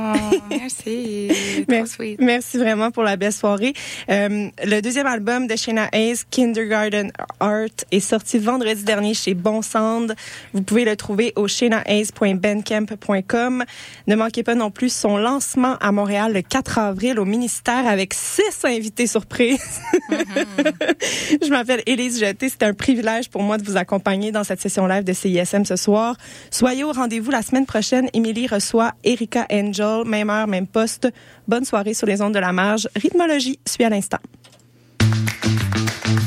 Oh, 0.05 0.13
merci. 0.51 1.29
Trop 1.55 1.65
Merci, 1.69 1.95
sweet. 1.95 2.21
merci 2.21 2.59
vraiment 2.59 2.91
pour 2.91 3.05
la 3.05 3.17
belle 3.17 3.33
soirée. 3.33 3.73
Euh, 4.11 4.49
le 4.65 4.81
deuxième 4.83 5.07
album 5.07 5.47
de 5.47 5.57
Shayna 5.57 5.89
Hayes, 5.93 6.19
Kindergarten 6.31 7.11
Art, 7.41 7.69
est 7.91 8.01
sorti 8.01 8.39
vendredi 8.39 8.85
dernier 8.85 9.15
chez 9.15 9.33
Bon 9.33 9.63
Sound. 9.63 10.15
Vous 10.53 10.61
pouvez 10.63 10.85
le 10.85 10.95
trouver 10.97 11.33
au 11.37 11.49
shaynahayes.bandcamp.com. 11.49 13.65
Ne 14.07 14.17
manquez 14.17 14.43
pas 14.43 14.55
non 14.55 14.71
plus 14.71 14.93
son 14.93 15.17
lancement 15.17 15.77
à 15.81 15.91
Montréal 15.91 16.35
le 16.35 16.43
4 16.43 16.79
avril 16.79 17.19
au 17.19 17.25
ministère 17.25 17.87
avec 17.87 18.13
six 18.13 18.63
invités 18.65 19.07
surprises. 19.07 19.81
Je 20.11 21.49
m'appelle 21.49 21.83
Élise 21.87 22.21
Jeté. 22.21 22.51
C'est 22.51 22.63
un 22.63 22.75
privilège 22.75 23.31
pour 23.31 23.43
moi 23.43 23.57
de 23.57 23.65
vous 23.65 23.79
accompagner 23.79 24.33
dans 24.33 24.45
cette 24.45 24.61
session 24.61 24.87
live 24.87 25.05
de 25.05 25.15
CISM 25.15 25.65
ce 25.65 25.77
soir. 25.77 26.17
Soyez 26.51 26.85
au 26.85 26.93
rendez-vous 26.93 27.31
la 27.31 27.41
semaine 27.43 27.65
prochaine. 27.67 28.11
Émilie 28.13 28.47
reçoit 28.47 28.93
Erika 29.05 29.47
Angel 29.51 29.94
Même 30.03 30.31
heure, 30.31 30.49
même 30.49 30.67
poste. 30.67 31.09
Bonne 31.47 31.65
soirée 31.65 31.95
sur 31.95 32.07
les 32.07 32.21
ondes 32.21 32.35
de 32.35 32.41
la 32.41 32.53
marge. 32.53 32.89
Rythmologie 32.97 33.61
suit 33.67 33.85
à 33.85 33.91
l'instant. 33.91 34.19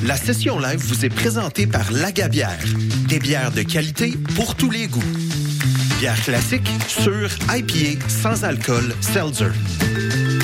La 0.05 0.15
session 0.15 0.59
live 0.59 0.80
vous 0.80 1.05
est 1.05 1.09
présentée 1.09 1.68
par 1.68 1.91
Lagabière. 1.91 2.63
Des 3.09 3.20
bières 3.20 3.51
de 3.51 3.63
qualité 3.63 4.13
pour 4.36 4.55
tous 4.55 4.70
les 4.70 4.88
goûts. 4.88 5.03
Bière 5.99 6.22
classique, 6.24 6.70
sûre, 6.88 7.30
IPA, 7.53 8.07
sans 8.07 8.43
alcool, 8.43 8.93
seltzer. 9.01 9.51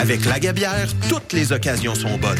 Avec 0.01 0.25
Lagabière, 0.25 0.87
toutes 1.07 1.31
les 1.31 1.53
occasions 1.53 1.95
sont 1.95 2.17
bonnes. 2.17 2.39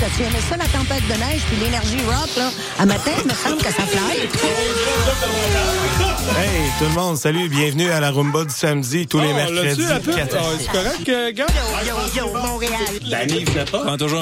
T'as-tu 0.00 0.22
aimé 0.22 0.38
ça, 0.48 0.56
la 0.56 0.64
tempête 0.66 1.02
de 1.06 1.14
neige 1.14 1.42
puis 1.48 1.56
l'énergie 1.62 1.96
rock, 2.06 2.28
là? 2.36 2.50
À 2.78 2.84
matin, 2.86 3.10
il 3.22 3.28
me 3.30 3.34
semble 3.34 3.56
que 3.58 3.64
ça 3.72 3.82
fly. 3.86 4.18
Hey, 6.36 6.62
tout 6.78 6.84
le 6.84 6.90
monde, 6.90 7.16
salut, 7.16 7.48
bienvenue 7.48 7.90
à 7.90 8.00
la 8.00 8.10
Rumba 8.10 8.44
du 8.44 8.52
samedi, 8.54 9.06
tous 9.06 9.20
les 9.20 9.28
Oh, 9.30 9.34
mercredis. 9.34 9.82
l'as-tu, 9.82 9.82
la 9.82 10.00
pub? 10.00 10.14
14. 10.16 10.42
Ah, 10.42 10.58
C'est 10.60 10.70
correct, 10.72 11.08
euh, 11.08 11.32
gars? 11.32 11.46
Yo, 11.86 11.94
yo, 12.16 12.32
Montréal. 12.34 12.72
Danny, 13.08 13.44
venait 13.44 13.64
pas. 13.64 13.96
Toujours 13.96 14.10